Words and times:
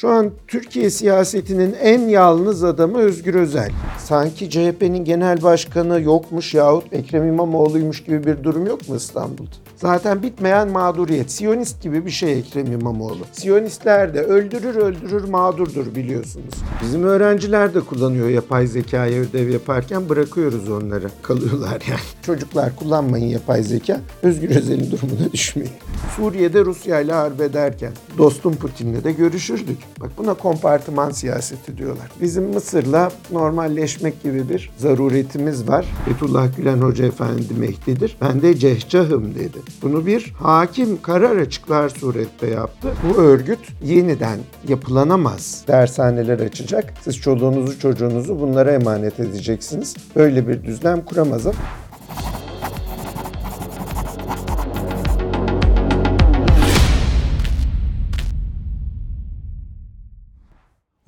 Şu 0.00 0.08
an 0.08 0.30
Türkiye 0.48 0.90
siyasetinin 0.90 1.76
en 1.82 2.00
yalnız 2.00 2.64
adamı 2.64 2.98
Özgür 2.98 3.34
Özel. 3.34 3.70
Sanki 3.98 4.50
CHP'nin 4.50 5.04
genel 5.04 5.42
başkanı 5.42 6.00
yokmuş 6.00 6.54
yahut 6.54 6.92
Ekrem 6.92 7.28
İmamoğlu'ymuş 7.28 8.04
gibi 8.04 8.26
bir 8.26 8.44
durum 8.44 8.66
yok 8.66 8.88
mu 8.88 8.96
İstanbul'da? 8.96 9.50
Zaten 9.76 10.22
bitmeyen 10.22 10.68
mağduriyet. 10.68 11.30
Siyonist 11.30 11.82
gibi 11.82 12.06
bir 12.06 12.10
şey 12.10 12.38
Ekrem 12.38 12.72
İmamoğlu. 12.72 13.18
Siyonistler 13.32 14.14
de 14.14 14.22
öldürür 14.22 14.74
öldürür 14.74 15.24
mağdurdur 15.28 15.94
biliyorsunuz. 15.94 16.54
Bizim 16.82 17.04
öğrenciler 17.04 17.74
de 17.74 17.80
kullanıyor 17.80 18.28
yapay 18.28 18.66
zekayı 18.66 19.20
ödev 19.20 19.48
yaparken 19.48 20.08
bırakıyoruz 20.08 20.70
onları. 20.70 21.10
Kalıyorlar 21.22 21.82
yani. 21.88 22.00
Çocuklar 22.22 22.76
kullanmayın 22.76 23.26
yapay 23.26 23.62
zeka. 23.62 24.00
Özgür 24.22 24.56
Özel'in 24.56 24.90
durumuna 24.90 25.32
düşmeyin. 25.32 25.72
Suriye'de 26.16 26.64
Rusya 26.64 27.00
ile 27.00 27.12
harp 27.12 27.40
ederken 27.40 27.92
dostum 28.18 28.56
Putin'le 28.56 29.04
de 29.04 29.12
görüşürdük. 29.12 29.78
Bak 30.00 30.10
buna 30.18 30.34
kompartıman 30.34 31.10
siyaseti 31.10 31.78
diyorlar. 31.78 32.10
Bizim 32.20 32.44
Mısır'la 32.44 33.10
normalleşmek 33.32 34.22
gibi 34.22 34.48
bir 34.48 34.70
zaruretimiz 34.78 35.68
var. 35.68 35.86
Fethullah 36.04 36.56
Gülen 36.56 36.78
Hoca 36.78 37.06
Efendi 37.06 37.54
Mehdi'dir. 37.58 38.16
Ben 38.20 38.42
de 38.42 38.56
cehcahım 38.56 39.34
dedi. 39.34 39.58
Bunu 39.82 40.06
bir 40.06 40.34
hakim 40.38 41.02
karar 41.02 41.36
açıklar 41.36 41.88
surette 41.88 42.46
yaptı. 42.46 42.88
Bu 43.08 43.20
örgüt 43.20 43.58
yeniden 43.84 44.38
yapılanamaz. 44.68 45.64
Dershaneler 45.68 46.38
açacak. 46.38 46.94
Siz 47.04 47.16
çoluğunuzu 47.16 47.78
çocuğunuzu 47.78 48.40
bunlara 48.40 48.72
emanet 48.72 49.20
edeceksiniz. 49.20 49.96
Böyle 50.16 50.48
bir 50.48 50.64
düzlem 50.64 51.04
kuramaz. 51.04 51.46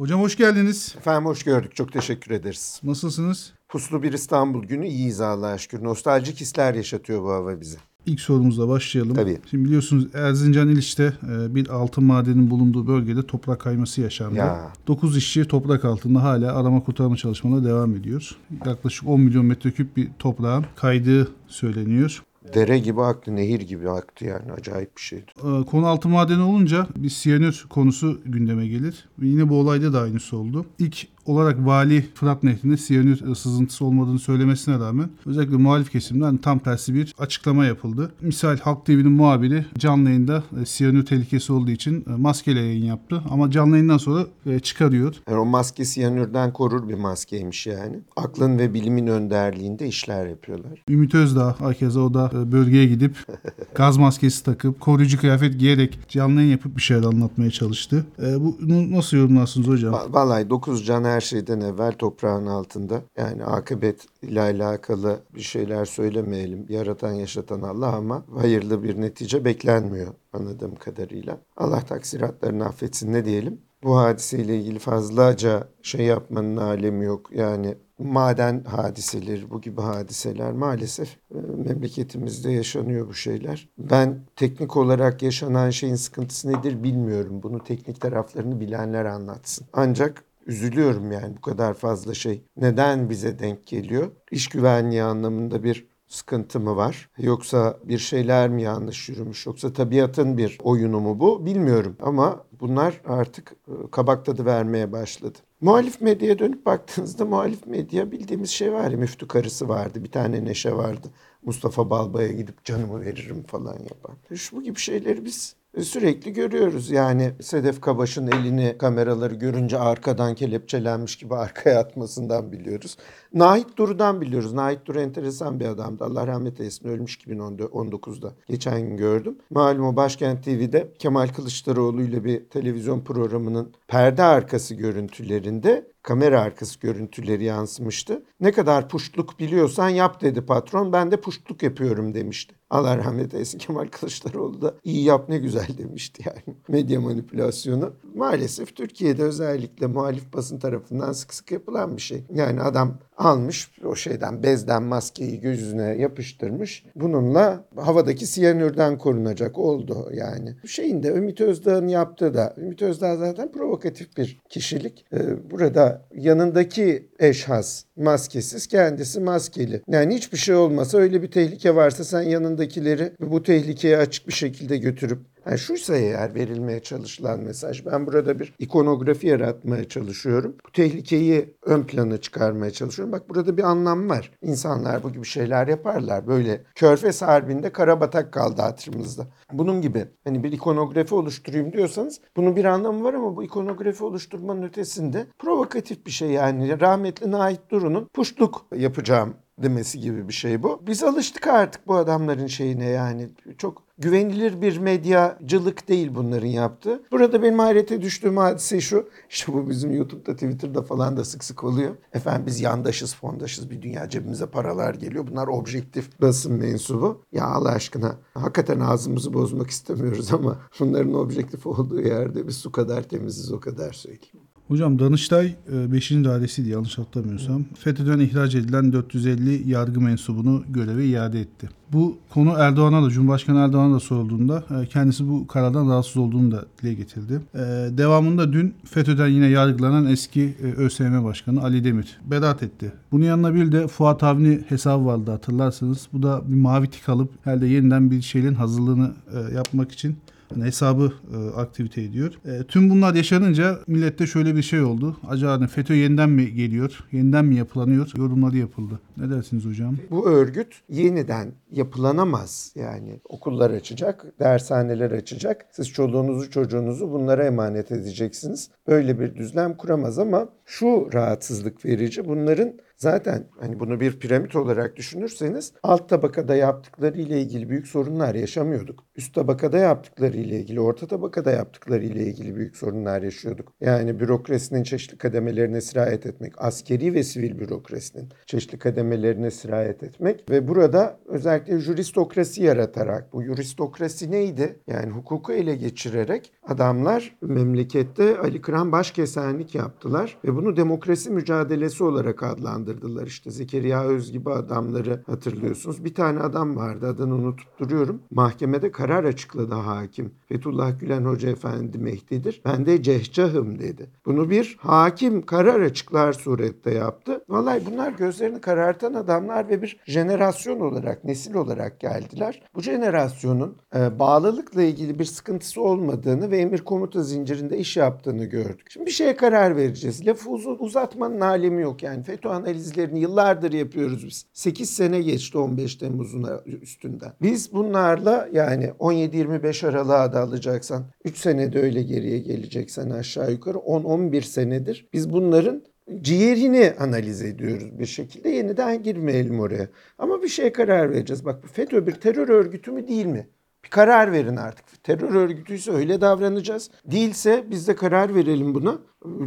Hocam 0.01 0.21
hoş 0.21 0.37
geldiniz. 0.37 0.95
Efendim 0.99 1.27
hoş 1.27 1.43
gördük. 1.43 1.75
Çok 1.75 1.93
teşekkür 1.93 2.31
ederiz. 2.31 2.81
Nasılsınız? 2.83 3.53
Puslu 3.69 4.03
bir 4.03 4.13
İstanbul 4.13 4.65
günü 4.65 4.87
iyiyiz 4.87 5.21
Allah'a 5.21 5.59
şükür. 5.59 5.85
Nostaljik 5.85 6.41
hisler 6.41 6.75
yaşatıyor 6.75 7.23
bu 7.23 7.31
hava 7.31 7.61
bize. 7.61 7.79
İlk 8.07 8.21
sorumuzla 8.21 8.69
başlayalım. 8.69 9.15
Tabii. 9.15 9.39
Şimdi 9.51 9.65
biliyorsunuz 9.65 10.07
Erzincan 10.15 10.69
İliç'te 10.69 11.13
e, 11.33 11.55
bir 11.55 11.69
altın 11.69 12.05
madenin 12.05 12.51
bulunduğu 12.51 12.87
bölgede 12.87 13.27
toprak 13.27 13.61
kayması 13.61 14.01
yaşandı. 14.01 14.35
Ya. 14.35 14.73
9 14.87 15.17
işçi 15.17 15.45
toprak 15.45 15.85
altında 15.85 16.23
hala 16.23 16.57
arama 16.57 16.85
kurtarma 16.85 17.17
çalışmalarına 17.17 17.69
devam 17.69 17.97
ediyor. 17.97 18.37
Yaklaşık 18.67 19.09
10 19.09 19.21
milyon 19.21 19.47
metreküp 19.47 19.97
bir 19.97 20.09
toprağın 20.19 20.65
kaydığı 20.77 21.29
söyleniyor. 21.49 22.23
Dere 22.55 22.79
gibi 22.79 23.03
aktı, 23.03 23.37
nehir 23.37 23.61
gibi 23.61 23.91
aktı 23.91 24.25
yani. 24.25 24.53
Acayip 24.53 24.97
bir 24.97 25.03
şeydi. 25.03 25.27
E, 25.39 25.65
Konu 25.65 25.87
altın 25.87 26.11
madeni 26.11 26.43
olunca 26.43 26.87
bir 26.97 27.11
siyanür 27.11 27.67
konusu 27.71 28.21
gündeme 28.25 28.67
gelir. 28.67 29.09
Yine 29.23 29.49
bu 29.49 29.61
olayda 29.61 29.93
da 29.93 30.01
aynısı 30.01 30.37
oldu. 30.37 30.67
İlk 30.79 31.07
olarak 31.31 31.67
vali 31.67 32.07
Fırat 32.15 32.43
Nehri'nde 32.43 32.77
siyanür 32.77 33.35
sızıntısı 33.35 33.85
olmadığını 33.85 34.19
söylemesine 34.19 34.79
rağmen 34.79 35.09
özellikle 35.27 35.57
muhalif 35.57 35.91
kesimden 35.91 36.37
tam 36.37 36.59
tersi 36.59 36.95
bir 36.95 37.15
açıklama 37.19 37.65
yapıldı. 37.65 38.13
Misal 38.21 38.57
Halk 38.59 38.87
TV'nin 38.87 39.13
muhabiri 39.13 39.65
canlı 39.79 40.09
yayında 40.09 40.43
e, 40.63 40.67
siyanür 40.67 41.07
tehlikesi 41.07 41.53
olduğu 41.53 41.71
için 41.71 42.05
e, 42.09 42.13
maskeyle 42.17 42.61
yayın 42.61 42.85
yaptı. 42.85 43.23
Ama 43.31 43.51
canlı 43.51 43.77
yayından 43.77 43.99
sonra 43.99 44.27
e, 44.47 44.61
çıkarıyor. 44.61 45.15
Yani 45.29 45.39
o 45.41 45.45
maske 45.45 45.85
siyanürden 45.85 46.53
korur 46.53 46.89
bir 46.89 46.95
maskeymiş 46.95 47.67
yani. 47.67 47.99
Aklın 48.17 48.59
ve 48.59 48.75
bilimin 48.75 49.07
önderliğinde 49.07 49.87
işler 49.89 50.27
yapıyorlar. 50.27 50.83
Ümit 50.89 51.15
Özdağ 51.15 51.57
hakeza 51.61 52.01
o 52.01 52.15
da 52.15 52.31
e, 52.35 52.53
bölgeye 52.53 52.87
gidip 52.87 53.17
gaz 53.75 53.97
maskesi 53.97 54.45
takıp 54.45 54.81
koruyucu 54.81 55.21
kıyafet 55.21 55.59
giyerek 55.59 55.99
canlı 56.09 56.35
yayın 56.41 56.51
yapıp 56.51 56.77
bir 56.77 56.83
şeyler 56.83 57.05
anlatmaya 57.05 57.51
çalıştı. 57.51 58.07
E, 58.23 58.41
Bunu 58.41 58.91
nasıl 58.97 59.17
yorumlarsınız 59.17 59.69
hocam? 59.69 59.95
Va- 59.95 60.13
Vallahi 60.15 60.51
9 60.51 60.87
can 60.87 61.05
her 61.21 61.25
şeyden 61.25 61.61
evvel 61.61 61.93
toprağın 61.93 62.47
altında. 62.47 63.03
Yani 63.17 63.45
akıbet 63.45 64.07
ile 64.23 64.41
alakalı 64.41 65.21
bir 65.35 65.41
şeyler 65.41 65.85
söylemeyelim. 65.85 66.67
Yaratan 66.69 67.13
yaşatan 67.13 67.63
Allah 67.63 67.93
ama 67.93 68.25
hayırlı 68.35 68.83
bir 68.83 69.01
netice 69.01 69.45
beklenmiyor 69.45 70.15
anladığım 70.33 70.75
kadarıyla. 70.75 71.39
Allah 71.57 71.81
taksiratlarını 71.81 72.67
affetsin 72.67 73.13
ne 73.13 73.25
diyelim. 73.25 73.61
Bu 73.83 73.97
hadiseyle 73.97 74.57
ilgili 74.57 74.79
fazlaca 74.79 75.69
şey 75.83 76.07
yapmanın 76.07 76.57
alemi 76.57 77.05
yok. 77.05 77.31
Yani 77.35 77.75
maden 77.99 78.65
hadiseleri, 78.65 79.51
bu 79.51 79.61
gibi 79.61 79.81
hadiseler 79.81 80.53
maalesef 80.53 81.17
e, 81.35 81.39
memleketimizde 81.69 82.51
yaşanıyor 82.51 83.09
bu 83.09 83.15
şeyler. 83.15 83.69
Ben 83.79 84.21
teknik 84.37 84.77
olarak 84.77 85.23
yaşanan 85.23 85.71
şeyin 85.71 85.95
sıkıntısı 85.95 86.53
nedir 86.53 86.83
bilmiyorum. 86.83 87.43
Bunu 87.43 87.65
teknik 87.65 88.01
taraflarını 88.01 88.61
bilenler 88.61 89.05
anlatsın. 89.05 89.67
Ancak 89.73 90.25
üzülüyorum 90.51 91.13
yani 91.13 91.37
bu 91.37 91.41
kadar 91.41 91.75
fazla 91.75 92.15
şey. 92.15 92.45
Neden 92.57 93.11
bize 93.11 93.39
denk 93.39 93.67
geliyor? 93.67 94.11
İş 94.31 94.49
güvenliği 94.49 95.03
anlamında 95.03 95.65
bir 95.65 95.87
sıkıntı 96.09 96.61
mı 96.61 96.77
var? 96.77 97.11
Yoksa 97.19 97.79
bir 97.85 97.99
şeyler 97.99 98.49
mi 98.49 98.63
yanlış 98.63 99.09
yürümüş? 99.09 99.47
Yoksa 99.47 99.73
tabiatın 99.73 100.39
bir 100.39 100.59
oyunu 100.63 101.01
mu 101.01 101.21
bu? 101.21 101.47
Bilmiyorum 101.47 101.97
ama 102.03 102.45
bunlar 102.61 103.01
artık 103.07 103.53
e, 103.69 103.91
kabak 103.91 104.27
tadı 104.27 104.45
vermeye 104.45 104.93
başladı. 104.93 105.39
Muhalif 105.61 106.01
medyaya 106.01 106.39
dönüp 106.39 106.67
baktığınızda 106.67 107.25
muhalif 107.25 107.67
medya 107.67 108.13
bildiğimiz 108.13 108.51
şey 108.51 108.73
var 108.73 108.91
ya 108.91 108.97
müftü 108.97 109.29
karısı 109.29 109.69
vardı 109.69 110.05
bir 110.05 110.09
ttane 110.09 110.45
neşe 110.45 110.77
vardı. 110.77 111.09
Mustafa 111.43 111.91
Balbay'a 111.91 112.33
gidip 112.33 112.65
canımı 112.65 113.01
veririm 113.01 113.43
falan 113.47 113.79
yapan. 113.79 114.17
Şu 114.35 114.57
bu 114.57 114.63
gibi 114.63 114.79
şeyleri 114.79 115.25
biz 115.25 115.57
sürekli 115.79 116.33
görüyoruz. 116.33 116.91
Yani 116.91 117.33
Sedef 117.41 117.81
Kabaş'ın 117.81 118.27
elini 118.27 118.79
kameraları 118.79 119.35
görünce 119.35 119.79
arkadan 119.79 120.35
kelepçelenmiş 120.35 121.17
gibi 121.17 121.35
arkaya 121.35 121.81
atmasından 121.81 122.53
biliyoruz. 122.53 122.97
Nahit 123.35 123.77
Duru'dan 123.77 124.21
biliyoruz. 124.21 124.53
Nahit 124.53 124.87
Duru 124.87 125.01
enteresan 125.01 125.61
bir 125.61 125.67
adamdı. 125.67 126.05
Allah 126.05 126.27
rahmet 126.27 126.61
eylesin 126.61 126.89
ölmüş 126.89 127.17
2019'da. 127.17 128.33
Geçen 128.49 128.81
gün 128.81 128.97
gördüm. 128.97 129.39
Malum 129.51 129.87
o 129.87 129.97
Başkent 129.97 130.45
TV'de 130.45 130.93
Kemal 130.99 131.29
Kılıçdaroğlu 131.29 132.03
ile 132.03 132.25
bir 132.25 132.45
televizyon 132.45 133.01
programının 133.01 133.73
perde 133.89 134.23
arkası 134.23 134.75
görüntülerinde 134.75 135.91
kamera 136.03 136.41
arkası 136.41 136.81
görüntüleri 136.81 137.45
yansımıştı. 137.45 138.23
Ne 138.41 138.53
kadar 138.53 138.89
puştluk 138.89 139.39
biliyorsan 139.39 139.89
yap 139.89 140.21
dedi 140.21 140.41
patron. 140.41 140.93
Ben 140.93 141.11
de 141.11 141.21
puştluk 141.21 141.63
yapıyorum 141.63 142.15
demişti. 142.15 142.55
Allah 142.71 142.99
rahmet 142.99 143.35
eylesin 143.35 143.59
Kemal 143.59 143.87
Kılıçdaroğlu 143.87 144.63
da 144.63 144.75
iyi 144.85 145.05
yap 145.05 145.29
ne 145.29 145.39
güzel 145.39 145.69
demişti 145.79 146.23
yani. 146.27 146.57
Medya 146.69 147.01
manipülasyonu. 147.01 147.93
Maalesef 148.15 148.77
Türkiye'de 148.77 149.23
özellikle 149.23 149.87
muhalif 149.87 150.33
basın 150.33 150.59
tarafından 150.59 151.13
sık 151.13 151.35
sık 151.35 151.51
yapılan 151.51 151.97
bir 151.97 152.03
şey. 152.03 152.25
Yani 152.35 152.63
adam 152.63 152.99
almış 153.21 153.71
o 153.85 153.97
şeyden 153.97 154.43
bezden 154.43 154.83
maskeyi 154.83 155.41
gözüne 155.41 155.83
yapıştırmış. 155.83 156.85
Bununla 156.97 157.65
havadaki 157.77 158.27
siyanürden 158.27 158.99
korunacak 158.99 159.59
oldu 159.59 160.11
yani. 160.15 160.55
Şeyin 160.67 161.03
de 161.03 161.09
Ümit 161.09 161.41
Özdağ'ın 161.41 161.89
yaptığı 161.89 162.35
da 162.35 162.55
Ümit 162.59 162.83
Özdağ 162.83 163.17
zaten 163.17 163.53
provokatif 163.53 164.17
bir 164.17 164.41
kişilik. 164.49 165.05
Ee, 165.13 165.51
burada 165.51 166.03
yanındaki 166.15 167.09
eşhas 167.19 167.85
maskesiz 167.97 168.67
kendisi 168.67 169.21
maskeli. 169.21 169.83
Yani 169.89 170.15
hiçbir 170.15 170.39
şey 170.39 170.55
olmasa 170.55 170.99
öyle 170.99 171.23
bir 171.23 171.31
tehlike 171.31 171.75
varsa 171.75 172.05
sen 172.05 172.23
yanındakileri 172.23 173.13
bu 173.21 173.43
tehlikeye 173.43 173.97
açık 173.97 174.29
bir 174.29 174.33
şekilde 174.33 174.77
götürüp 174.77 175.19
yani 175.47 175.59
şuysa 175.59 175.97
eğer 175.97 176.35
verilmeye 176.35 176.83
çalışılan 176.83 177.41
mesaj. 177.41 177.87
Ben 177.87 178.07
burada 178.07 178.39
bir 178.39 178.55
ikonografi 178.59 179.27
yaratmaya 179.27 179.89
çalışıyorum. 179.89 180.57
Bu 180.67 180.73
tehlikeyi 180.73 181.55
ön 181.63 181.83
plana 181.83 182.19
çıkarmaya 182.19 182.71
çalışıyorum. 182.71 183.13
Bak 183.13 183.29
burada 183.29 183.57
bir 183.57 183.63
anlam 183.63 184.11
var. 184.11 184.31
İnsanlar 184.43 185.03
bu 185.03 185.13
gibi 185.13 185.25
şeyler 185.25 185.69
yaparlar. 185.69 186.27
Böyle 186.27 186.65
Körfez 186.75 187.23
Harbi'nde 187.23 187.73
Karabatak 187.73 188.33
kaldı 188.33 188.63
hatırımızda. 188.63 189.27
Bunun 189.53 189.81
gibi 189.83 190.05
hani 190.25 190.45
bir 190.45 190.53
ikonografi 190.53 191.15
oluşturayım 191.15 191.73
diyorsanız 191.73 192.21
bunun 192.37 192.57
bir 192.57 192.65
anlamı 192.65 193.05
var 193.05 193.15
ama 193.15 193.37
bu 193.37 193.45
ikonografi 193.45 194.05
oluşturmanın 194.05 194.63
ötesinde 194.63 195.27
provokatif 195.39 196.07
bir 196.07 196.11
şey 196.11 196.31
yani. 196.31 196.81
Rahmetli 196.81 197.31
Nait 197.31 197.61
Duru'nun 197.71 198.09
puştluk 198.15 198.67
yapacağım 198.77 199.35
demesi 199.63 200.01
gibi 200.01 200.29
bir 200.29 200.33
şey 200.33 200.63
bu. 200.63 200.83
Biz 200.87 201.03
alıştık 201.03 201.47
artık 201.47 201.87
bu 201.89 201.97
adamların 201.97 202.47
şeyine 202.47 202.89
yani. 202.89 203.29
Çok 203.59 203.83
güvenilir 204.01 204.63
bir 204.63 204.79
medyacılık 204.79 205.89
değil 205.89 206.11
bunların 206.15 206.47
yaptığı. 206.47 207.03
Burada 207.13 207.43
benim 207.43 207.59
hayrete 207.59 208.03
düştüğüm 208.03 208.37
hadise 208.37 208.81
şu. 208.81 209.09
İşte 209.31 209.53
bu 209.53 209.71
bizim 209.71 209.93
YouTube'da, 209.93 210.33
Twitter'da 210.33 210.83
falan 210.83 211.17
da 211.17 211.25
sık 211.25 211.45
sık 211.45 211.65
oluyor. 211.65 211.97
Efendim 212.13 212.47
biz 212.47 212.61
yandaşız, 212.61 213.15
fondaşız. 213.15 213.71
Bir 213.71 213.83
dünya 213.83 214.09
cebimize 214.09 214.47
paralar 214.47 214.95
geliyor. 214.95 215.27
Bunlar 215.31 215.49
objektif 215.49 216.21
basın 216.21 216.53
mensubu. 216.53 217.23
Ya 217.33 217.45
Allah 217.45 217.71
aşkına 217.71 218.17
hakikaten 218.35 218.81
ağzımızı 218.81 219.35
bozmak 219.35 219.71
istemiyoruz 219.71 220.33
ama 220.35 220.59
bunların 220.81 221.15
objektif 221.15 221.67
olduğu 221.67 222.01
yerde 222.01 222.49
biz 222.49 222.57
su 222.57 222.73
kadar 222.73 223.03
temiziz 223.03 223.53
o 223.53 223.61
kadar 223.61 223.93
söyleyeyim. 223.93 224.50
Hocam 224.71 224.99
Danıştay 224.99 225.55
5. 225.69 226.11
dairesiydi 226.11 226.69
yanlış 226.69 226.99
hatırlamıyorsam. 226.99 227.65
FETÖ'den 227.79 228.19
ihraç 228.19 228.55
edilen 228.55 228.93
450 228.93 229.71
yargı 229.71 230.01
mensubunu 230.01 230.65
göreve 230.69 231.07
iade 231.07 231.41
etti. 231.41 231.69
Bu 231.93 232.19
konu 232.31 232.55
Erdoğan'a 232.59 233.03
da 233.03 233.11
Cumhurbaşkanı 233.11 233.59
Erdoğan'a 233.59 233.95
da 233.95 234.01
sorulduğunda 234.01 234.65
e, 234.83 234.87
kendisi 234.87 235.29
bu 235.29 235.47
karardan 235.47 235.89
rahatsız 235.89 236.17
olduğunu 236.17 236.51
da 236.53 236.65
dile 236.83 236.95
getirdi. 236.95 237.41
E, 237.55 237.59
Devamında 237.99 238.53
dün 238.53 238.75
FETÖ'den 238.85 239.29
yine 239.29 239.47
yargılanan 239.47 240.07
eski 240.07 240.55
e, 240.63 240.67
ÖSYM 240.67 241.25
Başkanı 241.25 241.63
Ali 241.63 241.85
Demir 241.85 242.19
beraat 242.25 242.63
etti. 242.63 242.93
Bunun 243.13 243.25
yanına 243.25 243.55
bir 243.55 243.73
de 243.73 243.87
Fuat 243.87 244.23
Avni 244.23 244.61
hesabı 244.69 245.07
vardı 245.07 245.31
hatırlarsınız. 245.31 246.09
Bu 246.13 246.23
da 246.23 246.43
bir 246.49 246.57
mavi 246.57 246.91
tik 246.91 247.09
alıp 247.09 247.31
herhalde 247.47 247.67
yeniden 247.67 248.11
bir 248.11 248.23
şeylerin 248.23 248.55
hazırlığını 248.55 249.11
e, 249.35 249.55
yapmak 249.55 249.93
için 249.93 250.17
hesabı 250.57 251.13
e, 251.35 251.61
aktivite 251.61 252.03
ediyor. 252.03 252.33
E, 252.45 252.65
tüm 252.65 252.91
bunlar 252.91 253.15
yaşanınca 253.15 253.79
millette 253.87 254.27
şöyle 254.27 254.57
bir 254.57 254.63
şey 254.63 254.81
oldu. 254.83 255.17
Acaba 255.29 255.67
FETÖ 255.67 255.95
yeniden 255.95 256.31
mi 256.31 256.55
geliyor? 256.55 256.99
Yeniden 257.13 257.45
mi 257.45 257.57
yapılanıyor? 257.57 258.13
Yorumları 258.17 258.57
yapıldı. 258.57 259.01
Ne 259.17 259.31
dersiniz 259.31 259.65
hocam? 259.65 259.97
Bu 260.11 260.29
örgüt 260.29 260.75
yeniden 260.89 261.53
yapılanamaz. 261.73 262.73
Yani 262.75 263.21
okullar 263.29 263.71
açacak, 263.71 264.27
dershaneler 264.41 265.11
açacak. 265.11 265.67
Siz 265.73 265.89
çoluğunuzu 265.89 266.51
çocuğunuzu 266.51 267.13
bunlara 267.13 267.45
emanet 267.45 267.93
edeceksiniz. 267.93 268.71
Böyle 268.89 269.21
bir 269.21 269.35
düzlem 269.35 269.77
kuramaz 269.77 270.19
ama 270.19 270.49
şu 270.67 271.09
rahatsızlık 271.15 271.85
verici 271.85 272.29
bunların 272.29 272.73
Zaten 273.01 273.47
hani 273.61 273.81
bunu 273.81 274.01
bir 274.01 274.19
piramit 274.19 274.57
olarak 274.57 274.97
düşünürseniz 274.97 275.73
alt 275.83 276.09
tabakada 276.09 276.57
yaptıkları 276.57 277.19
ile 277.19 277.41
ilgili 277.41 277.69
büyük 277.69 277.87
sorunlar 277.87 278.35
yaşamıyorduk. 278.35 279.05
Üst 279.17 279.35
tabakada 279.35 279.79
yaptıkları 279.79 280.37
ile 280.37 280.61
ilgili, 280.61 280.81
orta 280.81 281.07
tabakada 281.07 281.51
yaptıkları 281.51 282.05
ile 282.05 282.27
ilgili 282.27 282.57
büyük 282.57 282.77
sorunlar 282.77 283.23
yaşıyorduk. 283.23 283.73
Yani 283.81 284.21
bürokrasinin 284.21 284.83
çeşitli 284.83 285.19
kademelerine 285.19 285.81
sirayet 285.81 286.27
etmek, 286.27 286.53
askeri 286.59 287.15
ve 287.15 287.23
sivil 287.23 287.59
bürokrasinin 287.59 288.29
çeşitli 288.47 288.79
kademelerine 288.79 289.51
sirayet 289.51 290.03
etmek 290.03 290.51
ve 290.51 290.69
burada 290.69 291.19
özellikle 291.27 291.79
juristokrasi 291.79 292.63
yaratarak, 292.63 293.33
bu 293.33 293.43
juristokrasi 293.43 294.31
neydi? 294.31 294.81
Yani 294.87 295.11
hukuku 295.11 295.53
ele 295.53 295.77
geçirerek 295.77 296.53
adamlar 296.63 297.37
memlekette 297.43 298.39
Ali 298.39 298.61
Kıran 298.61 298.93
başkesenlik 298.93 299.75
yaptılar 299.75 300.39
ve 300.45 300.55
bunu 300.55 300.77
demokrasi 300.77 301.31
mücadelesi 301.31 302.05
olarak 302.05 302.43
adlandırdılar 302.43 302.90
kaldırdılar. 302.91 303.27
İşte 303.27 303.51
Zekeriya 303.51 304.05
Öz 304.05 304.33
gibi 304.33 304.51
adamları 304.51 305.23
hatırlıyorsunuz. 305.27 306.05
Bir 306.05 306.15
tane 306.15 306.41
adam 306.41 306.77
vardı 306.77 307.07
adını 307.07 307.35
unutup 307.35 307.79
duruyorum. 307.79 308.23
Mahkemede 308.31 308.91
karar 308.91 309.25
açıkladı 309.25 309.75
hakim. 309.75 310.33
Fethullah 310.49 311.01
Gülen 311.01 311.25
Hoca 311.25 311.51
Efendi 311.51 311.99
Mehdi'dir. 311.99 312.63
Ben 312.65 312.87
de 312.87 313.03
cehcahım 313.03 313.79
dedi. 313.79 314.11
Bunu 314.27 314.51
bir 314.51 314.77
hakim 314.81 315.43
karar 315.43 315.81
açıklar 315.81 316.33
surette 316.33 316.91
yaptı. 316.95 317.45
Vallahi 317.49 317.83
bunlar 317.91 318.13
gözlerini 318.13 318.61
karartan 318.61 319.15
adamlar 319.15 319.69
ve 319.69 319.83
bir 319.83 320.01
jenerasyon 320.07 320.81
olarak, 320.81 321.25
nesil 321.25 321.55
olarak 321.55 322.01
geldiler. 322.01 322.63
Bu 322.75 322.83
jenerasyonun 322.83 323.77
e, 323.95 324.19
bağlılıkla 324.19 324.83
ilgili 324.83 325.19
bir 325.19 325.25
sıkıntısı 325.25 325.83
olmadığını 325.83 326.51
ve 326.51 326.59
emir 326.59 326.79
komuta 326.79 327.23
zincirinde 327.23 327.79
iş 327.79 327.97
yaptığını 327.97 328.45
gördük. 328.45 328.87
Şimdi 328.91 329.07
bir 329.07 329.11
şeye 329.11 329.37
karar 329.37 329.77
vereceğiz. 329.77 330.27
Lafı 330.27 330.51
uzatmanın 330.51 331.41
alemi 331.41 331.83
yok 331.83 332.03
yani. 332.03 332.23
FETÖ 332.23 332.49
analizlerini 332.81 333.21
yıllardır 333.21 333.73
yapıyoruz 333.73 334.27
biz. 334.27 334.47
8 334.53 334.91
sene 334.91 335.21
geçti 335.21 335.59
15 335.59 335.97
Temmuz'un 335.97 336.47
üstünden. 336.83 337.33
Biz 337.43 337.73
bunlarla 337.73 338.49
yani 338.53 338.85
17-25 338.99 339.87
aralığa 339.87 340.33
da 340.33 340.41
alacaksan 340.41 341.05
3 341.25 341.37
senede 341.37 341.81
öyle 341.81 342.03
geriye 342.03 342.39
geleceksen 342.39 343.11
aşağı 343.11 343.53
yukarı 343.53 343.79
10-11 343.79 344.43
senedir 344.43 345.09
biz 345.13 345.33
bunların 345.33 345.83
ciğerini 346.23 346.93
analiz 346.99 347.43
ediyoruz 347.43 347.99
bir 347.99 348.07
şekilde. 348.07 348.49
Yeniden 348.49 349.03
girmeyelim 349.03 349.61
oraya. 349.61 349.89
Ama 350.19 350.43
bir 350.43 350.49
şeye 350.49 350.73
karar 350.73 351.11
vereceğiz. 351.11 351.45
Bak 351.45 351.63
bu 351.63 351.67
FETÖ 351.67 352.07
bir 352.07 352.13
terör 352.13 352.49
örgütü 352.49 352.91
mü 352.91 353.09
değil 353.09 353.27
mi? 353.27 353.47
Bir 353.85 353.91
karar 353.91 354.33
verin 354.33 354.57
artık. 354.57 355.05
Terör 355.05 355.35
örgütüyse 355.35 355.93
öyle 355.93 356.21
davranacağız. 356.21 356.91
Değilse 357.05 357.65
biz 357.71 357.89
de 357.89 357.95
karar 357.95 358.35
verelim 358.35 358.75
buna. 358.75 358.99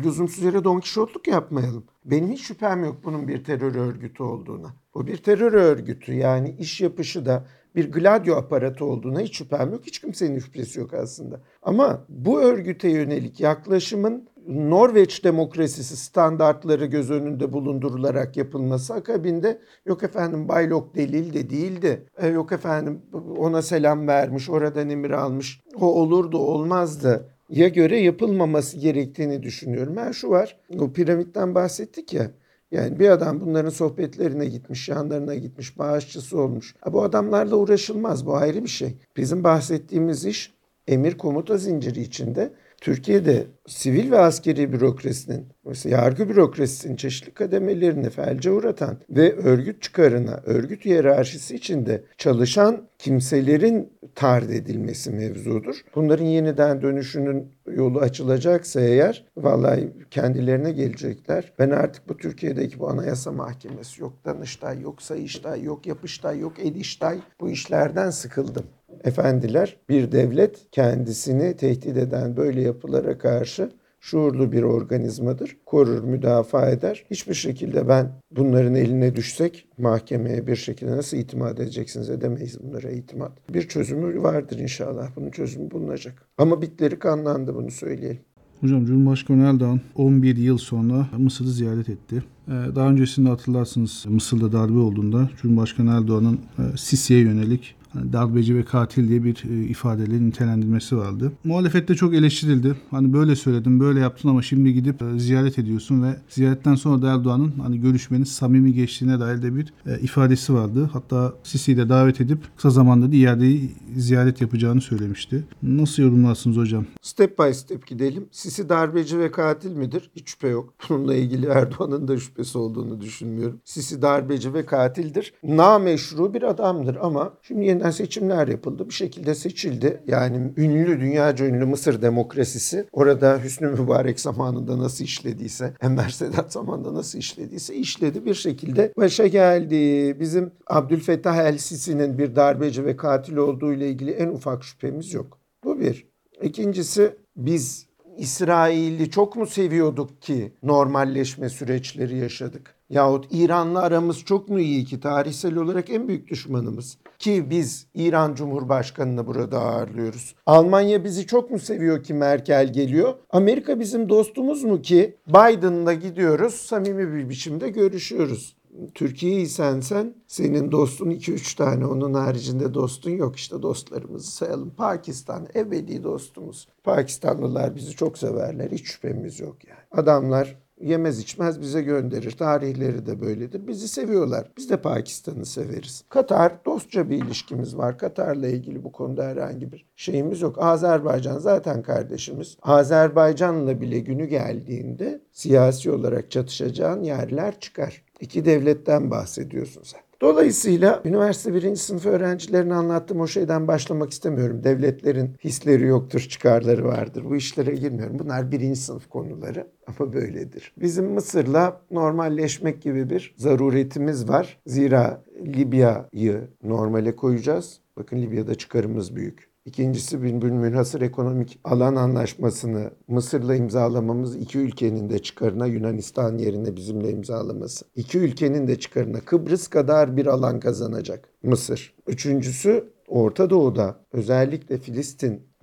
Lüzumsuz 0.03 0.43
yere 0.43 0.63
donkişotluk 0.63 1.27
yapmayalım. 1.27 1.83
Benim 2.05 2.31
hiç 2.31 2.41
şüphem 2.41 2.83
yok 2.83 2.97
bunun 3.03 3.27
bir 3.27 3.43
terör 3.43 3.75
örgütü 3.75 4.23
olduğuna. 4.23 4.73
Bu 4.93 5.07
bir 5.07 5.17
terör 5.17 5.53
örgütü 5.53 6.13
yani 6.13 6.55
iş 6.59 6.81
yapışı 6.81 7.25
da 7.25 7.45
bir 7.75 7.91
gladyo 7.91 8.35
aparatı 8.35 8.85
olduğuna 8.85 9.19
hiç 9.19 9.37
şüphem 9.37 9.71
yok. 9.71 9.85
Hiç 9.85 9.99
kimsenin 9.99 10.39
şüphesi 10.39 10.79
yok 10.79 10.93
aslında. 10.93 11.41
Ama 11.61 12.05
bu 12.09 12.41
örgüte 12.41 12.89
yönelik 12.89 13.39
yaklaşımın 13.39 14.27
Norveç 14.47 15.23
demokrasisi 15.23 15.97
standartları 15.97 16.85
göz 16.85 17.11
önünde 17.11 17.53
bulundurularak 17.53 18.37
yapılması 18.37 18.93
akabinde 18.93 19.59
yok 19.85 20.03
efendim 20.03 20.47
Baylok 20.47 20.95
delil 20.95 21.33
de 21.33 21.49
değildi. 21.49 22.05
E, 22.17 22.27
yok 22.27 22.51
efendim 22.51 23.01
ona 23.37 23.61
selam 23.61 24.07
vermiş, 24.07 24.49
oradan 24.49 24.89
emir 24.89 25.11
almış. 25.11 25.61
O 25.79 25.85
olurdu, 25.85 26.37
olmazdı 26.37 27.29
ya 27.49 27.67
göre 27.67 27.99
yapılmaması 27.99 28.77
gerektiğini 28.77 29.43
düşünüyorum. 29.43 29.95
Ben 29.95 30.11
şu 30.11 30.29
var, 30.29 30.57
o 30.79 30.93
piramitten 30.93 31.55
bahsettik 31.55 32.13
ya. 32.13 32.31
Yani 32.71 32.99
bir 32.99 33.09
adam 33.09 33.41
bunların 33.41 33.69
sohbetlerine 33.69 34.45
gitmiş, 34.45 34.89
yanlarına 34.89 35.35
gitmiş, 35.35 35.79
bağışçısı 35.79 36.39
olmuş. 36.39 36.75
Ha, 36.81 36.93
bu 36.93 37.03
adamlarla 37.03 37.55
uğraşılmaz, 37.55 38.25
bu 38.25 38.35
ayrı 38.35 38.63
bir 38.63 38.69
şey. 38.69 38.95
Bizim 39.17 39.43
bahsettiğimiz 39.43 40.25
iş 40.25 40.53
emir 40.87 41.17
komuta 41.17 41.57
zinciri 41.57 42.01
içinde 42.01 42.53
Türkiye'de 42.83 43.47
sivil 43.67 44.11
ve 44.11 44.19
askeri 44.19 44.73
bürokrasinin, 44.73 45.45
mesela 45.65 45.97
yargı 45.97 46.29
bürokrasisinin 46.29 46.95
çeşitli 46.95 47.31
kademelerini 47.31 48.09
felce 48.09 48.51
uğratan 48.51 48.97
ve 49.09 49.35
örgüt 49.35 49.81
çıkarına, 49.81 50.41
örgüt 50.45 50.85
hiyerarşisi 50.85 51.55
içinde 51.55 52.03
çalışan 52.17 52.87
kimselerin 52.99 53.93
tard 54.15 54.49
edilmesi 54.49 55.11
mevzudur. 55.11 55.75
Bunların 55.95 56.25
yeniden 56.25 56.81
dönüşünün 56.81 57.47
yolu 57.67 57.99
açılacaksa 57.99 58.81
eğer 58.81 59.25
vallahi 59.37 59.93
kendilerine 60.11 60.71
gelecekler. 60.71 61.53
Ben 61.59 61.69
artık 61.69 62.09
bu 62.09 62.17
Türkiye'deki 62.17 62.79
bu 62.79 62.89
anayasa 62.89 63.31
mahkemesi 63.31 64.01
yok 64.01 64.13
Danıştay, 64.25 64.81
yok 64.81 65.01
Sayıştay, 65.01 65.63
yok 65.63 65.87
Yapıştay, 65.87 66.39
yok 66.39 66.53
Ediştay 66.59 67.19
bu 67.39 67.49
işlerden 67.49 68.09
sıkıldım 68.09 68.65
efendiler 69.03 69.77
bir 69.89 70.11
devlet 70.11 70.71
kendisini 70.71 71.55
tehdit 71.55 71.97
eden 71.97 72.37
böyle 72.37 72.61
yapılara 72.61 73.17
karşı 73.17 73.69
şuurlu 74.03 74.51
bir 74.51 74.63
organizmadır. 74.63 75.57
Korur, 75.65 76.03
müdafaa 76.03 76.69
eder. 76.69 77.05
Hiçbir 77.11 77.33
şekilde 77.33 77.87
ben 77.87 78.11
bunların 78.31 78.75
eline 78.75 79.15
düşsek 79.15 79.67
mahkemeye 79.77 80.47
bir 80.47 80.55
şekilde 80.55 80.97
nasıl 80.97 81.17
itimat 81.17 81.59
edeceksiniz 81.59 82.09
edemeyiz 82.09 82.57
bunlara 82.63 82.91
itimat. 82.91 83.31
Bir 83.53 83.67
çözümü 83.67 84.23
vardır 84.23 84.59
inşallah. 84.59 85.09
Bunun 85.15 85.29
çözümü 85.29 85.71
bulunacak. 85.71 86.27
Ama 86.37 86.61
bitleri 86.61 86.99
kanlandı 86.99 87.55
bunu 87.55 87.71
söyleyelim. 87.71 88.19
Hocam 88.61 88.85
Cumhurbaşkanı 88.85 89.43
Erdoğan 89.43 89.81
11 89.95 90.37
yıl 90.37 90.57
sonra 90.57 91.07
Mısır'ı 91.17 91.49
ziyaret 91.49 91.89
etti. 91.89 92.23
Ee, 92.47 92.51
daha 92.75 92.89
öncesinde 92.89 93.29
hatırlarsınız 93.29 94.05
Mısır'da 94.07 94.51
darbe 94.51 94.77
olduğunda 94.77 95.29
Cumhurbaşkanı 95.41 95.91
Erdoğan'ın 95.91 96.35
e, 96.35 96.77
Sisi'ye 96.77 97.19
yönelik 97.19 97.75
darbeci 98.13 98.55
ve 98.55 98.63
katil 98.63 99.09
diye 99.09 99.23
bir 99.23 99.43
e, 99.49 99.63
ifadeyle 99.63 100.21
nitelendirmesi 100.21 100.97
vardı. 100.97 101.31
Muhalefette 101.43 101.95
çok 101.95 102.13
eleştirildi. 102.13 102.75
Hani 102.91 103.13
böyle 103.13 103.35
söyledin, 103.35 103.79
böyle 103.79 103.99
yaptın 103.99 104.29
ama 104.29 104.41
şimdi 104.41 104.73
gidip 104.73 105.01
e, 105.01 105.19
ziyaret 105.19 105.59
ediyorsun 105.59 106.03
ve 106.03 106.15
ziyaretten 106.29 106.75
sonra 106.75 107.01
da 107.01 107.13
Erdoğan'ın 107.13 107.53
hani 107.61 107.81
görüşmenin 107.81 108.23
samimi 108.23 108.73
geçtiğine 108.73 109.19
dair 109.19 109.41
de 109.41 109.55
bir 109.55 109.73
e, 109.85 109.99
ifadesi 109.99 110.53
vardı. 110.53 110.89
Hatta 110.93 111.33
Sisi'yi 111.43 111.77
de 111.77 111.89
davet 111.89 112.21
edip 112.21 112.39
kısa 112.55 112.69
zamanda 112.69 113.11
da 113.11 113.15
iadeyi 113.15 113.71
ziyaret 113.97 114.41
yapacağını 114.41 114.81
söylemişti. 114.81 115.43
Nasıl 115.63 116.03
yorumlarsınız 116.03 116.57
hocam? 116.57 116.85
Step 117.01 117.39
by 117.39 117.51
step 117.51 117.87
gidelim. 117.87 118.25
Sisi 118.31 118.69
darbeci 118.69 119.19
ve 119.19 119.31
katil 119.31 119.71
midir? 119.71 120.11
Hiç 120.15 120.29
şüphe 120.29 120.47
yok. 120.47 120.73
Bununla 120.89 121.15
ilgili 121.15 121.45
Erdoğan'ın 121.45 122.07
da 122.07 122.17
şüphesi 122.17 122.57
olduğunu 122.57 123.01
düşünmüyorum. 123.01 123.59
Sisi 123.65 124.01
darbeci 124.01 124.53
ve 124.53 124.65
katildir. 124.65 125.33
Nameşru 125.43 126.33
bir 126.33 126.43
adamdır 126.43 126.97
ama 127.01 127.33
şimdi 127.41 127.65
yeniden 127.83 127.97
seçimler 127.97 128.47
yapıldı. 128.47 128.89
Bir 128.89 128.93
şekilde 128.93 129.35
seçildi. 129.35 130.03
Yani 130.07 130.53
ünlü, 130.57 130.99
dünyaca 130.99 131.45
ünlü 131.45 131.65
Mısır 131.65 132.01
demokrasisi 132.01 132.85
orada 132.91 133.39
Hüsnü 133.43 133.67
Mübarek 133.67 134.19
zamanında 134.19 134.77
nasıl 134.77 135.03
işlediyse, 135.03 135.73
Enver 135.81 136.09
Sedat 136.09 136.53
zamanında 136.53 136.93
nasıl 136.93 137.19
işlediyse 137.19 137.75
işledi. 137.75 138.25
Bir 138.25 138.33
şekilde 138.33 138.93
başa 138.97 139.27
geldi. 139.27 140.15
Bizim 140.19 140.51
Abdülfettah 140.67 141.37
El 141.37 141.57
Sisi'nin 141.57 142.17
bir 142.17 142.35
darbeci 142.35 142.85
ve 142.85 142.95
katil 142.95 143.35
olduğu 143.35 143.73
ile 143.73 143.89
ilgili 143.89 144.11
en 144.11 144.27
ufak 144.27 144.63
şüphemiz 144.63 145.13
yok. 145.13 145.39
Bu 145.63 145.79
bir. 145.79 146.07
İkincisi 146.41 147.15
biz 147.35 147.87
İsrail'i 148.17 149.09
çok 149.09 149.35
mu 149.35 149.45
seviyorduk 149.45 150.21
ki 150.21 150.53
normalleşme 150.63 151.49
süreçleri 151.49 152.17
yaşadık? 152.17 152.75
Yahut 152.89 153.27
İran'la 153.31 153.81
aramız 153.81 154.19
çok 154.19 154.49
mu 154.49 154.59
iyi 154.59 154.85
ki 154.85 154.99
tarihsel 154.99 155.55
olarak 155.55 155.89
en 155.89 156.07
büyük 156.07 156.27
düşmanımız? 156.27 156.97
Ki 157.23 157.49
biz 157.49 157.87
İran 157.93 158.35
Cumhurbaşkanı'nı 158.35 159.27
burada 159.27 159.59
ağırlıyoruz. 159.59 160.35
Almanya 160.45 161.03
bizi 161.03 161.27
çok 161.27 161.51
mu 161.51 161.59
seviyor 161.59 162.03
ki 162.03 162.13
Merkel 162.13 162.73
geliyor? 162.73 163.13
Amerika 163.29 163.79
bizim 163.79 164.09
dostumuz 164.09 164.63
mu 164.63 164.81
ki 164.81 165.17
Biden'la 165.27 165.93
gidiyoruz 165.93 166.53
samimi 166.53 167.13
bir 167.13 167.29
biçimde 167.29 167.69
görüşüyoruz. 167.69 168.57
Türkiye'yi 168.95 169.47
sen 169.47 169.79
sen 169.79 170.13
senin 170.27 170.71
dostun 170.71 171.09
2-3 171.09 171.57
tane 171.57 171.85
onun 171.85 172.13
haricinde 172.13 172.73
dostun 172.73 173.11
yok 173.11 173.35
işte 173.35 173.61
dostlarımızı 173.61 174.31
sayalım. 174.31 174.69
Pakistan 174.69 175.47
ebedi 175.55 176.03
dostumuz. 176.03 176.67
Pakistanlılar 176.83 177.75
bizi 177.75 177.91
çok 177.91 178.17
severler 178.17 178.71
hiç 178.71 178.87
şüphemiz 178.87 179.39
yok 179.39 179.57
yani. 179.67 179.79
Adamlar 179.91 180.62
yemez 180.81 181.19
içmez 181.19 181.61
bize 181.61 181.81
gönderir. 181.81 182.31
Tarihleri 182.31 183.05
de 183.05 183.21
böyledir. 183.21 183.67
Bizi 183.67 183.87
seviyorlar. 183.87 184.51
Biz 184.57 184.69
de 184.69 184.77
Pakistan'ı 184.77 185.45
severiz. 185.45 186.03
Katar 186.09 186.65
dostça 186.65 187.09
bir 187.09 187.23
ilişkimiz 187.25 187.77
var. 187.77 187.97
Katar'la 187.97 188.47
ilgili 188.47 188.83
bu 188.83 188.91
konuda 188.91 189.23
herhangi 189.23 189.71
bir 189.71 189.85
şeyimiz 189.95 190.41
yok. 190.41 190.55
Azerbaycan 190.59 191.39
zaten 191.39 191.81
kardeşimiz. 191.81 192.57
Azerbaycan'la 192.61 193.81
bile 193.81 193.99
günü 193.99 194.25
geldiğinde 194.25 195.21
siyasi 195.31 195.91
olarak 195.91 196.31
çatışacağın 196.31 197.03
yerler 197.03 197.59
çıkar. 197.59 198.03
İki 198.19 198.45
devletten 198.45 199.11
bahsediyorsun 199.11 199.83
sen. 199.83 200.01
Dolayısıyla 200.23 201.01
üniversite 201.05 201.53
birinci 201.53 201.79
sınıf 201.79 202.05
öğrencilerine 202.05 202.73
anlattığım 202.73 203.19
o 203.19 203.27
şeyden 203.27 203.67
başlamak 203.67 204.11
istemiyorum. 204.11 204.63
Devletlerin 204.63 205.35
hisleri 205.43 205.85
yoktur, 205.85 206.19
çıkarları 206.19 206.85
vardır. 206.85 207.25
Bu 207.25 207.35
işlere 207.35 207.75
girmiyorum. 207.75 208.19
Bunlar 208.19 208.51
birinci 208.51 208.79
sınıf 208.79 209.09
konuları 209.09 209.67
ama 209.87 210.13
böyledir. 210.13 210.73
Bizim 210.77 211.05
Mısır'la 211.13 211.81
normalleşmek 211.91 212.81
gibi 212.81 213.09
bir 213.09 213.35
zaruretimiz 213.37 214.29
var. 214.29 214.59
Zira 214.65 215.23
Libya'yı 215.45 216.47
normale 216.63 217.15
koyacağız. 217.15 217.79
Bakın 217.97 218.21
Libya'da 218.21 218.55
çıkarımız 218.55 219.15
büyük. 219.15 219.52
İkincisi 219.65 220.23
münhasır 220.53 221.01
ekonomik 221.01 221.59
alan 221.63 221.95
anlaşmasını 221.95 222.91
Mısır'la 223.07 223.55
imzalamamız 223.55 224.35
iki 224.35 224.59
ülkenin 224.59 225.09
de 225.09 225.19
çıkarına 225.19 225.65
Yunanistan 225.65 226.37
yerine 226.37 226.75
bizimle 226.75 227.11
imzalaması. 227.11 227.85
İki 227.95 228.19
ülkenin 228.19 228.67
de 228.67 228.79
çıkarına 228.79 229.19
Kıbrıs 229.19 229.67
kadar 229.67 230.17
bir 230.17 230.25
alan 230.25 230.59
kazanacak 230.59 231.29
Mısır. 231.43 231.95
Üçüncüsü 232.07 232.93
Orta 233.07 233.49
Doğu'da 233.49 234.05
özellikle 234.11 234.77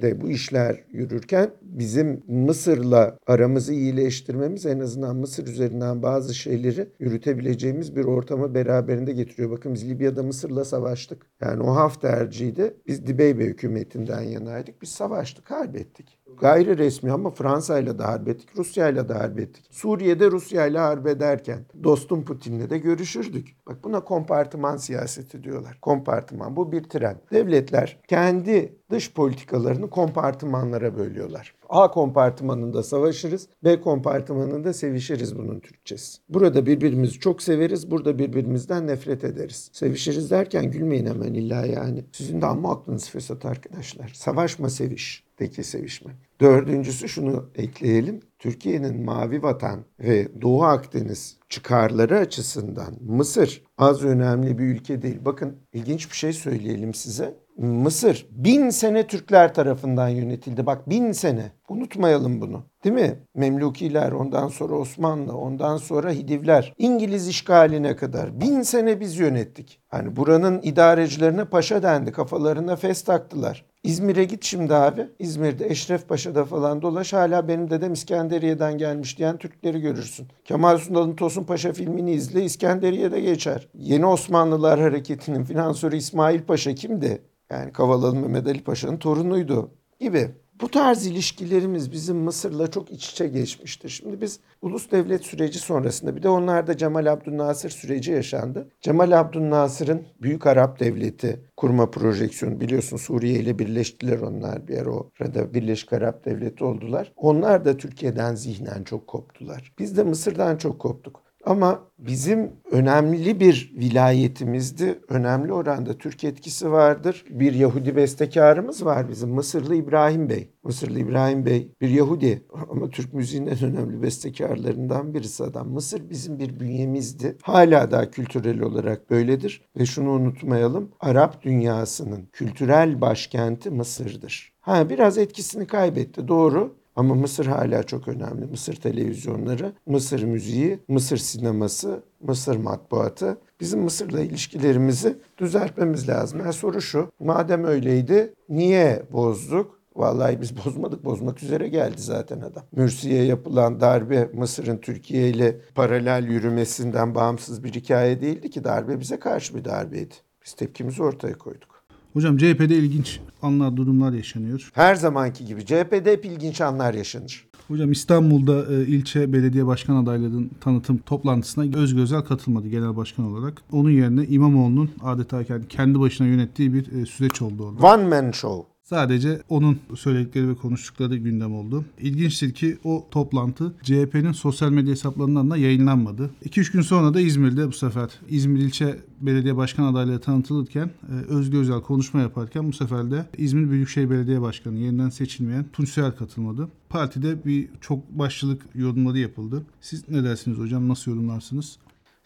Filistin'de 0.00 0.20
bu 0.20 0.30
işler 0.30 0.84
yürürken 0.92 1.50
bizim 1.62 2.22
Mısır'la 2.28 3.18
aramızı 3.26 3.74
iyileştirmemiz 3.74 4.66
en 4.66 4.80
azından 4.80 5.16
Mısır 5.16 5.46
üzerinden 5.46 6.02
bazı 6.02 6.34
şeyleri 6.34 6.88
yürütebileceğimiz 6.98 7.96
bir 7.96 8.04
ortamı 8.04 8.54
beraberinde 8.54 9.12
getiriyor. 9.12 9.50
Bakın 9.50 9.74
biz 9.74 9.90
Libya'da 9.90 10.22
Mısır'la 10.22 10.64
savaştık. 10.64 11.26
Yani 11.40 11.62
o 11.62 11.74
Hafter'ciydi. 11.74 12.76
Biz 12.86 13.06
Dibeybe 13.06 13.44
hükümetinden 13.44 14.22
yanaydık. 14.22 14.82
Biz 14.82 14.88
savaştık, 14.88 15.50
harbettik. 15.50 16.18
Gayri 16.38 16.78
resmi 16.78 17.12
ama 17.12 17.30
Fransa'yla 17.30 17.98
da 17.98 18.08
harbettik, 18.08 18.56
Rusya'yla 18.56 19.08
da 19.08 19.14
harbettik. 19.14 19.64
Suriye'de 19.70 20.30
Rusya'yla 20.30 20.84
harbederken 20.84 21.66
dostum 21.84 22.24
Putin'le 22.24 22.70
de 22.70 22.78
görüşürdük. 22.78 23.56
Bak 23.66 23.84
buna 23.84 24.00
kompartıman 24.00 24.76
siyaseti 24.76 25.44
diyorlar. 25.44 25.78
Kompartıman 25.82 26.56
bu 26.56 26.72
bir 26.72 26.82
tren. 26.82 27.20
Devletler 27.32 27.98
kendi 28.08 28.78
dış 28.90 29.12
politikalarını 29.12 29.90
kompartımanlara 29.90 30.96
bölüyorlar. 30.96 31.54
A 31.70 31.90
kompartımanında 31.90 32.82
savaşırız, 32.82 33.48
B 33.64 33.80
kompartımanında 33.80 34.72
sevişiriz 34.72 35.38
bunun 35.38 35.60
Türkçesi. 35.60 36.18
Burada 36.28 36.66
birbirimizi 36.66 37.20
çok 37.20 37.42
severiz, 37.42 37.90
burada 37.90 38.18
birbirimizden 38.18 38.86
nefret 38.86 39.24
ederiz. 39.24 39.70
Sevişiriz 39.72 40.30
derken 40.30 40.70
gülmeyin 40.70 41.06
hemen 41.06 41.34
illa 41.34 41.66
yani. 41.66 42.04
Sizin 42.12 42.40
de 42.40 42.46
amma 42.46 42.72
aklınız 42.72 43.10
fesat 43.10 43.44
arkadaşlar. 43.44 44.12
Savaşma 44.14 44.70
seviş. 44.70 45.24
Deki 45.38 45.64
sevişme. 45.64 46.12
Dördüncüsü 46.40 47.08
şunu 47.08 47.50
ekleyelim. 47.54 48.20
Türkiye'nin 48.38 49.04
Mavi 49.04 49.42
Vatan 49.42 49.84
ve 50.00 50.28
Doğu 50.42 50.62
Akdeniz 50.62 51.38
çıkarları 51.48 52.18
açısından 52.18 52.94
Mısır 53.00 53.62
az 53.78 54.04
önemli 54.04 54.58
bir 54.58 54.64
ülke 54.64 55.02
değil. 55.02 55.18
Bakın 55.24 55.56
ilginç 55.72 56.10
bir 56.10 56.16
şey 56.16 56.32
söyleyelim 56.32 56.94
size. 56.94 57.34
Mısır 57.60 58.26
bin 58.30 58.70
sene 58.70 59.06
Türkler 59.06 59.54
tarafından 59.54 60.08
yönetildi. 60.08 60.66
Bak 60.66 60.90
bin 60.90 61.12
sene. 61.12 61.52
Unutmayalım 61.68 62.40
bunu. 62.40 62.62
Değil 62.84 62.94
mi? 62.94 63.18
Memlukiler, 63.34 64.12
ondan 64.12 64.48
sonra 64.48 64.74
Osmanlı, 64.74 65.36
ondan 65.36 65.76
sonra 65.76 66.10
Hidivler. 66.10 66.74
İngiliz 66.78 67.28
işgaline 67.28 67.96
kadar 67.96 68.40
bin 68.40 68.62
sene 68.62 69.00
biz 69.00 69.18
yönettik. 69.18 69.80
Hani 69.88 70.16
buranın 70.16 70.60
idarecilerine 70.62 71.44
paşa 71.44 71.82
dendi. 71.82 72.12
Kafalarına 72.12 72.76
fes 72.76 73.02
taktılar. 73.02 73.64
İzmir'e 73.82 74.24
git 74.24 74.44
şimdi 74.44 74.74
abi. 74.74 75.06
İzmir'de 75.18 75.66
Eşref 75.66 76.08
Paşa'da 76.08 76.44
falan 76.44 76.82
dolaş. 76.82 77.12
Hala 77.12 77.48
benim 77.48 77.70
dedem 77.70 77.92
İskenderiye'den 77.92 78.78
gelmiş 78.78 79.18
diyen 79.18 79.36
Türkleri 79.36 79.80
görürsün. 79.80 80.28
Kemal 80.44 80.78
Sunal'ın 80.78 81.16
Tosun 81.16 81.44
Paşa 81.44 81.72
filmini 81.72 82.12
izle. 82.12 82.44
İskenderiye'de 82.44 83.20
geçer. 83.20 83.68
Yeni 83.74 84.06
Osmanlılar 84.06 84.80
Hareketi'nin 84.80 85.44
finansörü 85.44 85.96
İsmail 85.96 86.42
Paşa 86.42 86.74
kimdi? 86.74 87.22
Yani 87.50 87.72
Kavalalı 87.72 88.16
Mehmet 88.16 88.46
Ali 88.46 88.64
Paşa'nın 88.64 88.96
torunuydu 88.96 89.70
gibi. 90.00 90.30
Bu 90.60 90.68
tarz 90.70 91.06
ilişkilerimiz 91.06 91.92
bizim 91.92 92.16
Mısır'la 92.16 92.70
çok 92.70 92.90
iç 92.90 93.10
içe 93.10 93.28
geçmiştir. 93.28 93.88
Şimdi 93.88 94.20
biz 94.20 94.40
ulus 94.62 94.90
devlet 94.90 95.24
süreci 95.24 95.58
sonrasında 95.58 96.16
bir 96.16 96.22
de 96.22 96.28
onlarda 96.28 96.76
Cemal 96.76 97.06
Abdülnasır 97.06 97.70
süreci 97.70 98.12
yaşandı. 98.12 98.68
Cemal 98.80 99.20
Abdülnasır'ın 99.20 100.02
Büyük 100.22 100.46
Arap 100.46 100.80
Devleti 100.80 101.40
kurma 101.56 101.90
projeksiyonu 101.90 102.60
biliyorsun 102.60 102.96
Suriye 102.96 103.38
ile 103.38 103.58
birleştiler 103.58 104.18
onlar 104.18 104.68
bir 104.68 104.78
ara 104.78 104.90
orada 104.90 105.54
Birleşik 105.54 105.92
Arap 105.92 106.24
Devleti 106.24 106.64
oldular. 106.64 107.12
Onlar 107.16 107.64
da 107.64 107.76
Türkiye'den 107.76 108.34
zihnen 108.34 108.84
çok 108.84 109.06
koptular. 109.06 109.72
Biz 109.78 109.96
de 109.96 110.02
Mısır'dan 110.02 110.56
çok 110.56 110.78
koptuk. 110.78 111.29
Ama 111.44 111.80
bizim 111.98 112.52
önemli 112.70 113.40
bir 113.40 113.72
vilayetimizdi. 113.78 115.00
Önemli 115.08 115.52
oranda 115.52 115.98
Türk 115.98 116.24
etkisi 116.24 116.70
vardır. 116.72 117.24
Bir 117.30 117.54
Yahudi 117.54 117.96
bestekarımız 117.96 118.84
var 118.84 119.08
bizim 119.08 119.30
Mısırlı 119.30 119.74
İbrahim 119.74 120.28
Bey. 120.28 120.50
Mısırlı 120.64 120.98
İbrahim 120.98 121.46
Bey 121.46 121.72
bir 121.80 121.88
Yahudi 121.88 122.46
ama 122.70 122.90
Türk 122.90 123.14
müziğinin 123.14 123.50
en 123.50 123.64
önemli 123.64 124.02
bestekarlarından 124.02 125.14
birisi 125.14 125.44
adam. 125.44 125.68
Mısır 125.68 126.10
bizim 126.10 126.38
bir 126.38 126.60
bünyemizdi. 126.60 127.36
Hala 127.42 127.90
da 127.90 128.10
kültürel 128.10 128.60
olarak 128.60 129.10
böyledir. 129.10 129.68
Ve 129.78 129.86
şunu 129.86 130.10
unutmayalım. 130.10 130.90
Arap 131.00 131.42
dünyasının 131.42 132.28
kültürel 132.32 133.00
başkenti 133.00 133.70
Mısır'dır. 133.70 134.52
Ha 134.60 134.88
biraz 134.88 135.18
etkisini 135.18 135.66
kaybetti 135.66 136.28
doğru 136.28 136.79
ama 136.96 137.14
Mısır 137.14 137.46
hala 137.46 137.82
çok 137.82 138.08
önemli. 138.08 138.46
Mısır 138.46 138.76
televizyonları, 138.76 139.72
Mısır 139.86 140.22
müziği, 140.22 140.78
Mısır 140.88 141.16
sineması, 141.16 142.02
Mısır 142.20 142.56
matbuatı. 142.56 143.38
Bizim 143.60 143.80
Mısır'la 143.80 144.20
ilişkilerimizi 144.20 145.18
düzeltmemiz 145.38 146.08
lazım. 146.08 146.40
Yani 146.40 146.52
soru 146.52 146.80
şu, 146.80 147.12
madem 147.20 147.64
öyleydi 147.64 148.34
niye 148.48 149.02
bozduk? 149.12 149.80
Vallahi 149.96 150.40
biz 150.40 150.56
bozmadık, 150.64 151.04
bozmak 151.04 151.42
üzere 151.42 151.68
geldi 151.68 152.02
zaten 152.02 152.40
adam. 152.40 152.62
Mürsi'ye 152.72 153.24
yapılan 153.24 153.80
darbe 153.80 154.30
Mısır'ın 154.34 154.78
Türkiye 154.78 155.28
ile 155.28 155.60
paralel 155.74 156.26
yürümesinden 156.28 157.14
bağımsız 157.14 157.64
bir 157.64 157.72
hikaye 157.72 158.20
değildi 158.20 158.50
ki 158.50 158.64
darbe 158.64 159.00
bize 159.00 159.18
karşı 159.18 159.54
bir 159.54 159.64
darbeydi. 159.64 160.14
Biz 160.44 160.52
tepkimizi 160.54 161.02
ortaya 161.02 161.38
koyduk. 161.38 161.69
Hocam 162.12 162.36
CHP'de 162.38 162.76
ilginç 162.76 163.20
anlar, 163.42 163.76
durumlar 163.76 164.12
yaşanıyor. 164.12 164.70
Her 164.74 164.94
zamanki 164.94 165.44
gibi 165.44 165.66
CHP'de 165.66 166.12
hep 166.12 166.24
ilginç 166.24 166.60
anlar 166.60 166.94
yaşanır. 166.94 167.44
Hocam 167.68 167.92
İstanbul'da 167.92 168.74
e, 168.74 168.86
ilçe 168.86 169.32
belediye 169.32 169.66
başkan 169.66 169.96
adaylarının 169.96 170.50
tanıtım 170.60 170.98
toplantısına 170.98 171.78
Özgür 171.78 172.02
Özel 172.02 172.20
katılmadı 172.20 172.68
genel 172.68 172.96
başkan 172.96 173.26
olarak. 173.32 173.62
Onun 173.72 173.90
yerine 173.90 174.26
İmamoğlu'nun 174.26 174.90
adeta 175.02 175.44
kendi- 175.44 175.68
kendi 175.68 176.00
başına 176.00 176.26
yönettiği 176.26 176.74
bir 176.74 176.92
e, 177.02 177.06
süreç 177.06 177.42
oldu 177.42 177.66
orada. 177.66 177.86
One 177.94 178.04
man 178.22 178.30
show. 178.30 178.69
Sadece 178.90 179.42
onun 179.48 179.78
söyledikleri 179.96 180.48
ve 180.48 180.54
konuştukları 180.54 181.16
gündem 181.16 181.54
oldu. 181.54 181.84
İlginçtir 182.00 182.54
ki 182.54 182.78
o 182.84 183.06
toplantı 183.10 183.72
CHP'nin 183.82 184.32
sosyal 184.32 184.70
medya 184.70 184.92
hesaplarından 184.92 185.50
da 185.50 185.56
yayınlanmadı. 185.56 186.30
2-3 186.44 186.72
gün 186.72 186.80
sonra 186.80 187.14
da 187.14 187.20
İzmir'de 187.20 187.68
bu 187.68 187.72
sefer 187.72 188.10
İzmir 188.28 188.60
ilçe 188.60 189.00
belediye 189.20 189.56
başkan 189.56 189.92
adayları 189.92 190.20
tanıtılırken 190.20 190.90
e, 191.08 191.12
Özgür 191.12 191.58
Özel 191.58 191.80
konuşma 191.80 192.20
yaparken 192.20 192.68
bu 192.68 192.72
sefer 192.72 193.10
de 193.10 193.26
İzmir 193.38 193.70
Büyükşehir 193.70 194.10
Belediye 194.10 194.40
Başkanı 194.40 194.78
yeniden 194.78 195.08
seçilmeyen 195.08 195.64
Tunç 195.72 195.94
katılmadı. 195.94 196.68
Partide 196.88 197.44
bir 197.44 197.68
çok 197.80 198.10
başlılık 198.10 198.62
yorumları 198.74 199.18
yapıldı. 199.18 199.62
Siz 199.80 200.08
ne 200.08 200.24
dersiniz 200.24 200.58
hocam? 200.58 200.88
Nasıl 200.88 201.10
yorumlarsınız? 201.10 201.78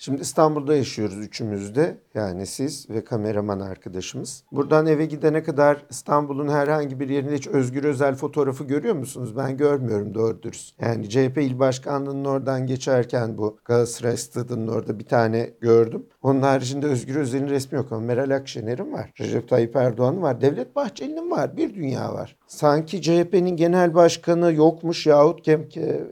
Şimdi 0.04 0.22
İstanbul'da 0.22 0.76
yaşıyoruz 0.76 1.18
üçümüz 1.18 1.74
de. 1.74 1.98
Yani 2.14 2.46
siz 2.46 2.90
ve 2.90 3.04
kameraman 3.04 3.60
arkadaşımız. 3.60 4.44
Buradan 4.52 4.86
eve 4.86 5.06
gidene 5.06 5.42
kadar 5.42 5.86
İstanbul'un 5.90 6.48
herhangi 6.48 7.00
bir 7.00 7.08
yerinde 7.08 7.34
hiç 7.34 7.46
Özgür 7.46 7.84
Özel 7.84 8.14
fotoğrafı 8.14 8.64
görüyor 8.64 8.94
musunuz? 8.94 9.36
Ben 9.36 9.56
görmüyorum 9.56 10.14
doğru 10.14 10.42
dürüst. 10.42 10.80
Yani 10.80 11.08
CHP 11.08 11.38
il 11.38 11.58
başkanlığının 11.58 12.24
oradan 12.24 12.66
geçerken 12.66 13.38
bu 13.38 13.58
Galatasaray 13.64 14.16
stadının 14.16 14.68
orada 14.68 14.98
bir 14.98 15.06
tane 15.06 15.50
gördüm. 15.60 16.06
Onun 16.22 16.42
haricinde 16.42 16.86
Özgür 16.86 17.16
Özel'in 17.16 17.48
resmi 17.48 17.76
yok 17.76 17.92
ama 17.92 18.00
Meral 18.00 18.36
Akşener'in 18.36 18.92
var. 18.92 19.12
Recep 19.20 19.48
Tayyip 19.48 19.76
Erdoğan'ın 19.76 20.22
var. 20.22 20.40
Devlet 20.40 20.76
Bahçeli'nin 20.76 21.30
var. 21.30 21.56
Bir 21.56 21.74
dünya 21.74 22.14
var. 22.14 22.36
Sanki 22.46 23.02
CHP'nin 23.02 23.56
genel 23.56 23.94
başkanı 23.94 24.52
yokmuş 24.52 25.06
yahut 25.06 25.48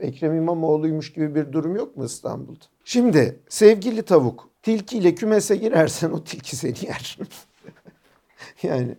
Ekrem 0.01 0.35
İmamoğlu'ymuş 0.35 1.13
gibi 1.13 1.35
bir 1.35 1.51
durum 1.51 1.75
yok 1.75 1.97
mu 1.97 2.05
İstanbul'da? 2.05 2.72
Şimdi 2.83 3.39
sevgili 3.49 4.01
tavuk 4.01 4.49
tilkiyle 4.61 5.15
kümese 5.15 5.55
girersen 5.55 6.11
o 6.11 6.23
tilki 6.23 6.55
seni 6.55 6.85
yer. 6.85 7.17
yani 8.63 8.95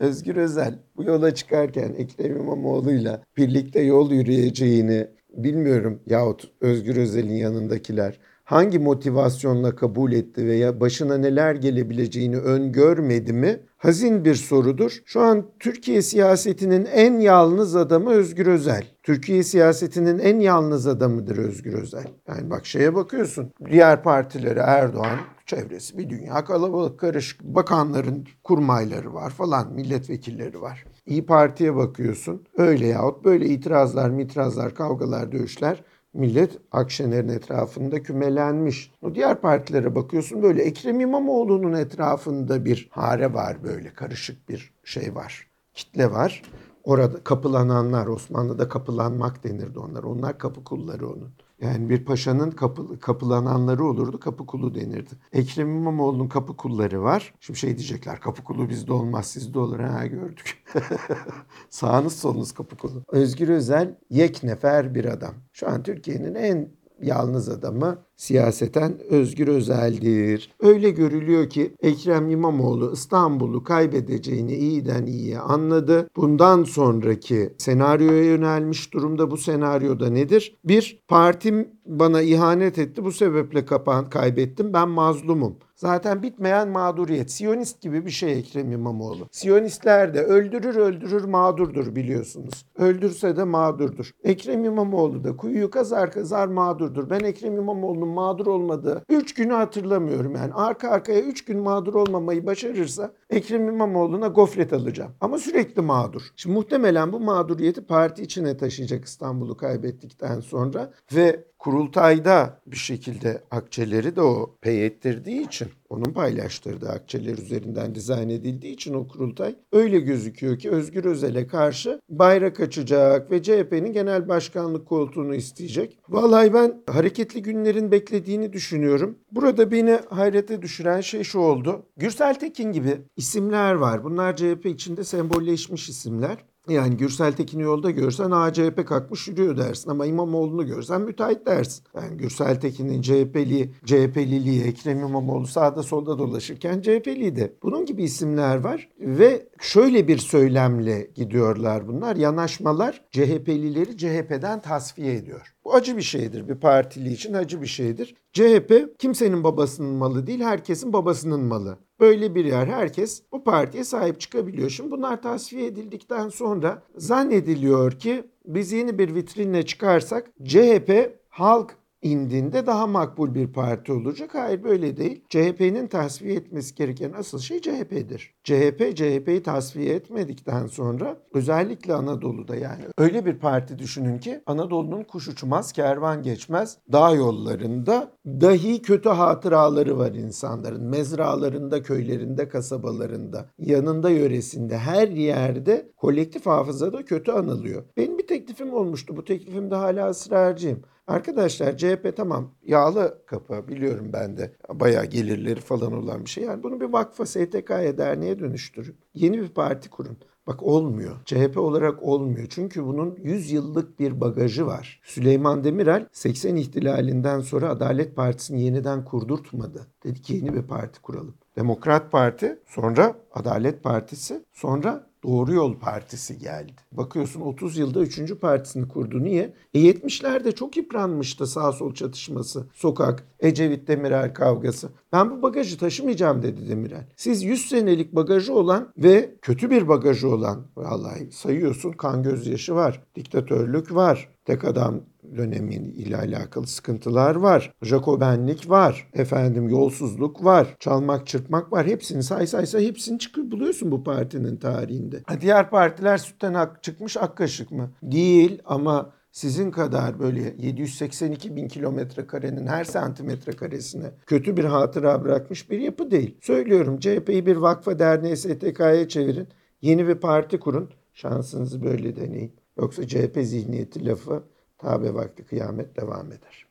Özgür 0.00 0.36
Özel 0.36 0.78
bu 0.96 1.04
yola 1.04 1.34
çıkarken 1.34 1.94
Ekrem 1.98 2.36
İmamoğlu'yla 2.36 3.22
birlikte 3.36 3.80
yol 3.80 4.10
yürüyeceğini 4.10 5.06
bilmiyorum 5.34 6.00
yahut 6.06 6.50
Özgür 6.60 6.96
Özel'in 6.96 7.34
yanındakiler 7.34 8.18
hangi 8.44 8.78
motivasyonla 8.78 9.76
kabul 9.76 10.12
etti 10.12 10.46
veya 10.46 10.80
başına 10.80 11.18
neler 11.18 11.54
gelebileceğini 11.54 12.36
öngörmedi 12.36 13.32
mi? 13.32 13.60
Hazin 13.78 14.24
bir 14.24 14.34
sorudur. 14.34 15.02
Şu 15.04 15.20
an 15.20 15.46
Türkiye 15.60 16.02
siyasetinin 16.02 16.84
en 16.84 17.20
yalnız 17.20 17.76
adamı 17.76 18.10
Özgür 18.10 18.46
Özel. 18.46 18.84
Türkiye 19.02 19.42
siyasetinin 19.42 20.18
en 20.18 20.40
yalnız 20.40 20.86
adamıdır 20.86 21.38
Özgür 21.38 21.72
Özel. 21.72 22.06
Yani 22.28 22.50
bak 22.50 22.66
şeye 22.66 22.94
bakıyorsun. 22.94 23.52
Diğer 23.70 24.02
partileri 24.02 24.58
Erdoğan 24.58 25.18
çevresi 25.46 25.98
bir 25.98 26.10
dünya 26.10 26.44
kalabalık 26.44 27.00
karışık. 27.00 27.42
Bakanların 27.42 28.26
kurmayları 28.44 29.14
var 29.14 29.30
falan 29.30 29.72
milletvekilleri 29.72 30.60
var. 30.60 30.84
İyi 31.06 31.26
Parti'ye 31.26 31.76
bakıyorsun. 31.76 32.42
Öyle 32.56 32.86
yahut 32.86 33.24
böyle 33.24 33.46
itirazlar, 33.46 34.10
mitrazlar, 34.10 34.74
kavgalar, 34.74 35.32
dövüşler 35.32 35.84
millet 36.14 36.58
Akşener'in 36.72 37.28
etrafında 37.28 38.02
kümelenmiş. 38.02 38.92
O 39.02 39.14
diğer 39.14 39.40
partilere 39.40 39.94
bakıyorsun 39.94 40.42
böyle 40.42 40.62
Ekrem 40.62 41.00
İmamoğlu'nun 41.00 41.72
etrafında 41.72 42.64
bir 42.64 42.88
hare 42.90 43.34
var 43.34 43.64
böyle 43.64 43.94
karışık 43.94 44.48
bir 44.48 44.72
şey 44.84 45.14
var. 45.14 45.46
Kitle 45.74 46.10
var. 46.10 46.42
Orada 46.84 47.24
kapılananlar 47.24 48.06
Osmanlı'da 48.06 48.68
kapılanmak 48.68 49.44
denirdi 49.44 49.78
onlar. 49.78 50.02
Onlar 50.02 50.38
kapı 50.38 50.64
kulları 50.64 51.08
onun. 51.08 51.30
Yani 51.60 51.90
bir 51.90 52.04
paşanın 52.04 52.50
kapı, 52.50 53.00
kapılananları 53.00 53.84
olurdu, 53.84 54.20
kapı 54.20 54.46
kulu 54.46 54.74
denirdi. 54.74 55.10
Ekrem 55.32 55.68
İmamoğlu'nun 55.68 56.28
kapı 56.28 56.56
kulları 56.56 57.02
var. 57.02 57.34
Şimdi 57.40 57.58
şey 57.58 57.78
diyecekler, 57.78 58.20
kapı 58.20 58.44
kulu 58.44 58.68
bizde 58.68 58.92
olmaz, 58.92 59.26
sizde 59.26 59.58
olur. 59.58 59.80
Ha 59.80 60.06
gördük. 60.06 60.64
Sağınız 61.70 62.18
solunuz 62.18 62.52
kapı 62.52 62.76
kulu. 62.76 63.04
Özgür 63.08 63.48
Özel 63.48 63.98
yeknefer 64.10 64.94
bir 64.94 65.04
adam. 65.04 65.34
Şu 65.52 65.68
an 65.68 65.82
Türkiye'nin 65.82 66.34
en 66.34 66.68
yalnız 67.02 67.48
adamı 67.48 67.98
siyaseten 68.16 68.98
Özgür 69.10 69.48
Özel'dir. 69.48 70.50
Öyle 70.60 70.90
görülüyor 70.90 71.50
ki 71.50 71.74
Ekrem 71.80 72.30
İmamoğlu 72.30 72.92
İstanbul'u 72.92 73.64
kaybedeceğini 73.64 74.54
iyiden 74.54 75.06
iyiye 75.06 75.38
anladı. 75.38 76.10
Bundan 76.16 76.64
sonraki 76.64 77.54
senaryoya 77.58 78.24
yönelmiş 78.24 78.94
durumda. 78.94 79.30
Bu 79.30 79.36
senaryoda 79.36 80.10
nedir? 80.10 80.58
Bir, 80.64 81.04
partim 81.08 81.68
bana 81.86 82.22
ihanet 82.22 82.78
etti. 82.78 83.04
Bu 83.04 83.12
sebeple 83.12 83.64
kapan 83.64 84.10
kaybettim. 84.10 84.72
Ben 84.72 84.88
mazlumum. 84.88 85.56
Zaten 85.78 86.22
bitmeyen 86.22 86.68
mağduriyet. 86.68 87.30
Siyonist 87.30 87.80
gibi 87.80 88.06
bir 88.06 88.10
şey 88.10 88.38
Ekrem 88.38 88.72
İmamoğlu. 88.72 89.28
Siyonistler 89.30 90.14
de 90.14 90.22
öldürür 90.22 90.76
öldürür 90.76 91.24
mağdurdur 91.24 91.96
biliyorsunuz. 91.96 92.66
Öldürse 92.78 93.36
de 93.36 93.44
mağdurdur. 93.44 94.10
Ekrem 94.24 94.64
İmamoğlu 94.64 95.24
da 95.24 95.36
kuyuyu 95.36 95.70
kazar 95.70 96.12
kazar 96.12 96.46
mağdurdur. 96.46 97.10
Ben 97.10 97.20
Ekrem 97.20 97.56
İmamoğlu'nun 97.56 98.08
mağdur 98.08 98.46
olmadığı 98.46 99.04
3 99.08 99.34
günü 99.34 99.52
hatırlamıyorum 99.52 100.34
yani. 100.34 100.52
Arka 100.52 100.88
arkaya 100.88 101.20
3 101.20 101.44
gün 101.44 101.58
mağdur 101.58 101.94
olmamayı 101.94 102.46
başarırsa 102.46 103.12
Ekrem 103.30 103.68
İmamoğlu'na 103.68 104.26
gofret 104.26 104.72
alacağım. 104.72 105.12
Ama 105.20 105.38
sürekli 105.38 105.82
mağdur. 105.82 106.22
Şimdi 106.36 106.54
muhtemelen 106.54 107.12
bu 107.12 107.20
mağduriyeti 107.20 107.86
parti 107.86 108.22
içine 108.22 108.56
taşıyacak 108.56 109.04
İstanbul'u 109.04 109.56
kaybettikten 109.56 110.40
sonra 110.40 110.92
ve 111.14 111.44
kurultayda 111.58 112.60
bir 112.66 112.76
şekilde 112.76 113.42
akçeleri 113.50 114.16
de 114.16 114.22
o 114.22 114.56
pay 114.62 114.86
ettirdiği 114.86 115.46
için 115.46 115.68
onun 115.88 116.12
paylaştırdığı 116.12 116.88
akçeler 116.88 117.38
üzerinden 117.38 117.94
dizayn 117.94 118.28
edildiği 118.28 118.74
için 118.74 118.94
o 118.94 119.08
kurultay 119.08 119.54
öyle 119.72 120.00
gözüküyor 120.00 120.58
ki 120.58 120.70
Özgür 120.70 121.04
Özel'e 121.04 121.46
karşı 121.46 122.00
bayrak 122.08 122.60
açacak 122.60 123.30
ve 123.30 123.42
CHP'nin 123.42 123.92
genel 123.92 124.28
başkanlık 124.28 124.86
koltuğunu 124.86 125.34
isteyecek. 125.34 125.98
Vallahi 126.08 126.54
ben 126.54 126.82
hareketli 126.86 127.42
günlerin 127.42 127.92
beklediğini 127.92 128.52
düşünüyorum. 128.52 129.18
Burada 129.32 129.70
beni 129.70 129.98
hayrete 130.08 130.62
düşüren 130.62 131.00
şey 131.00 131.24
şu 131.24 131.38
oldu. 131.38 131.86
Gürsel 131.96 132.34
Tekin 132.34 132.72
gibi 132.72 133.00
isimler 133.16 133.74
var. 133.74 134.04
Bunlar 134.04 134.36
CHP 134.36 134.66
içinde 134.66 135.04
sembolleşmiş 135.04 135.88
isimler. 135.88 136.36
Yani 136.68 136.96
Gürsel 136.96 137.32
Tekin'i 137.32 137.62
yolda 137.62 137.90
görsen 137.90 138.30
ACHP 138.30 138.86
kalkmış 138.86 139.28
yürüyor 139.28 139.56
dersin 139.56 139.90
ama 139.90 140.06
İmamoğlu'nu 140.06 140.66
görsen 140.66 141.00
müteahhit 141.00 141.46
dersin. 141.46 141.84
Yani 141.94 142.16
Gürsel 142.16 142.60
Tekin'in 142.60 143.02
CHP'li, 143.02 143.72
CHP'liliği, 143.84 144.62
Ekrem 144.62 144.98
İmamoğlu 144.98 145.46
sağda 145.46 145.82
solda 145.82 146.18
dolaşırken 146.18 146.80
CHP'liydi. 146.80 147.56
Bunun 147.62 147.86
gibi 147.86 148.02
isimler 148.02 148.56
var 148.56 148.88
ve 149.00 149.48
şöyle 149.60 150.08
bir 150.08 150.18
söylemle 150.18 151.10
gidiyorlar 151.14 151.88
bunlar. 151.88 152.16
Yanaşmalar 152.16 153.04
CHP'lileri 153.10 153.96
CHP'den 153.96 154.60
tasfiye 154.60 155.14
ediyor. 155.14 155.54
Bu 155.68 155.74
acı 155.74 155.96
bir 155.96 156.02
şeydir. 156.02 156.48
Bir 156.48 156.54
partili 156.54 157.12
için 157.12 157.34
acı 157.34 157.62
bir 157.62 157.66
şeydir. 157.66 158.14
CHP 158.32 158.98
kimsenin 158.98 159.44
babasının 159.44 159.94
malı 159.94 160.26
değil, 160.26 160.40
herkesin 160.40 160.92
babasının 160.92 161.40
malı. 161.40 161.78
Böyle 162.00 162.34
bir 162.34 162.44
yer 162.44 162.66
herkes 162.66 163.22
bu 163.32 163.44
partiye 163.44 163.84
sahip 163.84 164.20
çıkabiliyor. 164.20 164.70
Şimdi 164.70 164.90
bunlar 164.90 165.22
tasfiye 165.22 165.66
edildikten 165.66 166.28
sonra 166.28 166.82
zannediliyor 166.96 167.92
ki 167.92 168.24
biz 168.44 168.72
yeni 168.72 168.98
bir 168.98 169.14
vitrinle 169.14 169.66
çıkarsak 169.66 170.30
CHP 170.44 170.90
halk 171.28 171.76
indiğinde 172.02 172.66
daha 172.66 172.86
makbul 172.86 173.34
bir 173.34 173.52
parti 173.52 173.92
olacak. 173.92 174.30
Hayır 174.34 174.64
böyle 174.64 174.96
değil. 174.96 175.24
CHP'nin 175.28 175.86
tasfiye 175.86 176.34
etmesi 176.34 176.74
gereken 176.74 177.12
asıl 177.12 177.38
şey 177.38 177.60
CHP'dir. 177.60 178.34
CHP, 178.44 178.96
CHP'yi 178.96 179.42
tasfiye 179.42 179.94
etmedikten 179.94 180.66
sonra 180.66 181.16
özellikle 181.34 181.94
Anadolu'da 181.94 182.56
yani 182.56 182.84
öyle 182.98 183.26
bir 183.26 183.38
parti 183.38 183.78
düşünün 183.78 184.18
ki 184.18 184.42
Anadolu'nun 184.46 185.04
kuş 185.04 185.28
uçmaz, 185.28 185.72
kervan 185.72 186.22
geçmez 186.22 186.78
dağ 186.92 187.14
yollarında 187.14 188.12
dahi 188.26 188.82
kötü 188.82 189.08
hatıraları 189.08 189.98
var 189.98 190.12
insanların. 190.12 190.84
Mezralarında, 190.84 191.82
köylerinde, 191.82 192.48
kasabalarında, 192.48 193.50
yanında, 193.58 194.10
yöresinde 194.10 194.78
her 194.78 195.08
yerde 195.08 195.92
kolektif 195.96 196.46
hafızada 196.46 197.04
kötü 197.04 197.32
anılıyor. 197.32 197.84
Benim 197.96 198.18
bir 198.18 198.26
teklifim 198.26 198.74
olmuştu. 198.74 199.16
Bu 199.16 199.24
teklifimde 199.24 199.74
hala 199.74 200.08
ısrarcıyım. 200.08 200.82
Arkadaşlar 201.08 201.76
CHP 201.76 202.16
tamam 202.16 202.50
yağlı 202.62 203.22
kapı 203.26 203.68
biliyorum 203.68 204.10
ben 204.12 204.36
de 204.36 204.52
bayağı 204.68 205.04
gelirleri 205.04 205.60
falan 205.60 205.92
olan 205.92 206.24
bir 206.24 206.30
şey. 206.30 206.44
Yani 206.44 206.62
bunu 206.62 206.80
bir 206.80 206.92
vakfa, 206.92 207.26
STK'ya, 207.26 207.98
derneğe 207.98 208.38
dönüştürün. 208.38 208.96
Yeni 209.14 209.40
bir 209.40 209.48
parti 209.48 209.90
kurun. 209.90 210.18
Bak 210.46 210.62
olmuyor. 210.62 211.16
CHP 211.24 211.56
olarak 211.56 212.02
olmuyor. 212.02 212.46
Çünkü 212.50 212.84
bunun 212.86 213.18
100 213.22 213.52
yıllık 213.52 214.00
bir 214.00 214.20
bagajı 214.20 214.66
var. 214.66 215.00
Süleyman 215.04 215.64
Demirel 215.64 216.06
80 216.12 216.56
ihtilalinden 216.56 217.40
sonra 217.40 217.68
Adalet 217.68 218.16
Partisi'ni 218.16 218.62
yeniden 218.62 219.04
kurdurtmadı. 219.04 219.86
Dedi 220.04 220.22
ki 220.22 220.34
yeni 220.34 220.54
bir 220.54 220.62
parti 220.62 221.02
kuralım. 221.02 221.34
Demokrat 221.56 222.12
Parti, 222.12 222.58
sonra 222.66 223.14
Adalet 223.32 223.82
Partisi, 223.82 224.44
sonra 224.52 225.07
Doğru 225.24 225.54
Yol 225.54 225.78
Partisi 225.78 226.38
geldi. 226.38 226.72
Bakıyorsun 226.92 227.40
30 227.40 227.78
yılda 227.78 228.00
3. 228.00 228.40
partisini 228.40 228.88
kurdu. 228.88 229.22
Niye? 229.22 229.54
E 229.74 229.78
70'lerde 229.78 230.54
çok 230.54 230.76
yıpranmıştı 230.76 231.46
sağ 231.46 231.72
sol 231.72 231.94
çatışması, 231.94 232.66
sokak, 232.74 233.26
Ecevit 233.40 233.88
Demirel 233.88 234.34
kavgası. 234.34 234.88
Ben 235.12 235.30
bu 235.30 235.42
bagajı 235.42 235.78
taşımayacağım 235.78 236.42
dedi 236.42 236.68
Demirel. 236.68 237.06
Siz 237.16 237.42
100 237.42 237.68
senelik 237.68 238.14
bagajı 238.14 238.54
olan 238.54 238.92
ve 238.98 239.34
kötü 239.42 239.70
bir 239.70 239.88
bagajı 239.88 240.28
olan 240.28 240.66
vallahi 240.76 241.32
sayıyorsun 241.32 241.92
kan 241.92 242.22
gözyaşı 242.22 242.74
var, 242.74 243.02
diktatörlük 243.14 243.94
var, 243.94 244.28
tek 244.48 244.64
adam 244.64 245.00
dönemin 245.36 245.84
ile 245.84 246.16
alakalı 246.16 246.66
sıkıntılar 246.66 247.34
var. 247.34 247.74
Jacobenlik 247.82 248.70
var. 248.70 249.08
Efendim 249.12 249.68
yolsuzluk 249.68 250.44
var. 250.44 250.76
Çalmak 250.80 251.26
çırpmak 251.26 251.72
var. 251.72 251.86
Hepsini 251.86 252.22
say 252.22 252.46
say 252.46 252.66
say 252.66 252.86
hepsini 252.86 253.18
çıkıp 253.18 253.52
buluyorsun 253.52 253.90
bu 253.90 254.04
partinin 254.04 254.56
tarihinde. 254.56 255.22
Ha, 255.26 255.40
diğer 255.40 255.70
partiler 255.70 256.18
sütten 256.18 256.54
ak 256.54 256.82
çıkmış 256.82 257.16
ak 257.16 257.36
kaşık 257.36 257.70
mı? 257.70 257.90
Değil 258.02 258.62
ama 258.64 259.12
sizin 259.32 259.70
kadar 259.70 260.18
böyle 260.18 260.54
782 260.58 261.56
bin 261.56 261.68
kilometre 261.68 262.26
karenin 262.26 262.66
her 262.66 262.84
santimetre 262.84 263.52
karesine 263.52 264.10
kötü 264.26 264.56
bir 264.56 264.64
hatıra 264.64 265.24
bırakmış 265.24 265.70
bir 265.70 265.78
yapı 265.78 266.10
değil. 266.10 266.36
Söylüyorum 266.40 266.98
CHP'yi 267.00 267.46
bir 267.46 267.56
vakfa 267.56 267.98
derneği 267.98 268.36
STK'ya 268.36 269.08
çevirin. 269.08 269.48
Yeni 269.82 270.08
bir 270.08 270.14
parti 270.14 270.60
kurun. 270.60 270.90
Şansınızı 271.14 271.82
böyle 271.82 272.16
deneyin. 272.16 272.52
Yoksa 272.78 273.08
CHP 273.08 273.38
zihniyeti 273.42 274.06
lafı 274.06 274.42
tabi 274.78 275.14
vakti 275.14 275.42
kıyamet 275.44 275.96
devam 275.96 276.26
eder. 276.26 276.64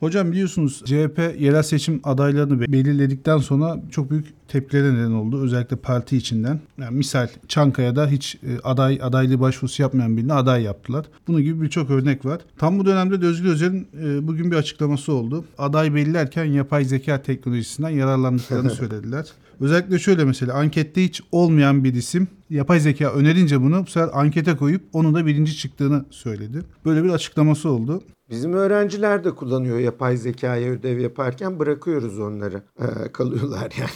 Hocam 0.00 0.32
biliyorsunuz 0.32 0.82
CHP 0.84 1.18
yerel 1.40 1.62
seçim 1.62 2.00
adaylarını 2.04 2.60
be- 2.60 2.72
belirledikten 2.72 3.38
sonra 3.38 3.82
çok 3.90 4.10
büyük 4.10 4.26
tepkilere 4.48 4.94
neden 4.94 5.10
oldu. 5.10 5.42
Özellikle 5.42 5.76
parti 5.76 6.16
içinden. 6.16 6.60
Yani 6.78 6.96
misal 6.96 7.28
Çankaya'da 7.48 8.06
hiç 8.08 8.34
e, 8.34 8.58
aday 8.64 8.98
adaylığı 9.02 9.40
başvurusu 9.40 9.82
yapmayan 9.82 10.16
birini 10.16 10.32
aday 10.32 10.62
yaptılar. 10.62 11.06
Bunun 11.28 11.42
gibi 11.42 11.62
birçok 11.62 11.90
örnek 11.90 12.24
var. 12.24 12.40
Tam 12.58 12.78
bu 12.78 12.86
dönemde 12.86 13.22
de 13.22 13.26
Özgür 13.26 13.48
Özel'in 13.48 13.88
e, 14.02 14.26
bugün 14.28 14.50
bir 14.50 14.56
açıklaması 14.56 15.12
oldu. 15.12 15.44
Aday 15.58 15.94
belirlerken 15.94 16.44
yapay 16.44 16.84
zeka 16.84 17.22
teknolojisinden 17.22 17.90
yararlandıklarını 17.90 18.70
söylediler. 18.80 19.26
Özellikle 19.60 19.98
şöyle 19.98 20.24
mesela 20.24 20.54
ankette 20.54 21.04
hiç 21.04 21.22
olmayan 21.32 21.84
bir 21.84 21.94
isim 21.94 22.28
yapay 22.50 22.80
zeka 22.80 23.12
önerince 23.12 23.60
bunu 23.60 23.86
bu 23.86 23.90
sefer 23.90 24.10
ankete 24.12 24.56
koyup 24.56 24.82
onun 24.92 25.14
da 25.14 25.26
birinci 25.26 25.56
çıktığını 25.56 26.04
söyledi. 26.10 26.62
Böyle 26.84 27.04
bir 27.04 27.10
açıklaması 27.10 27.68
oldu. 27.68 28.02
Bizim 28.30 28.52
öğrenciler 28.52 29.24
de 29.24 29.30
kullanıyor 29.30 29.78
yapay 29.78 30.16
zekaya 30.16 30.70
ödev 30.70 30.98
yaparken 30.98 31.58
bırakıyoruz 31.58 32.18
onları. 32.18 32.62
Ee, 32.80 33.12
kalıyorlar 33.12 33.72
yani. 33.78 33.90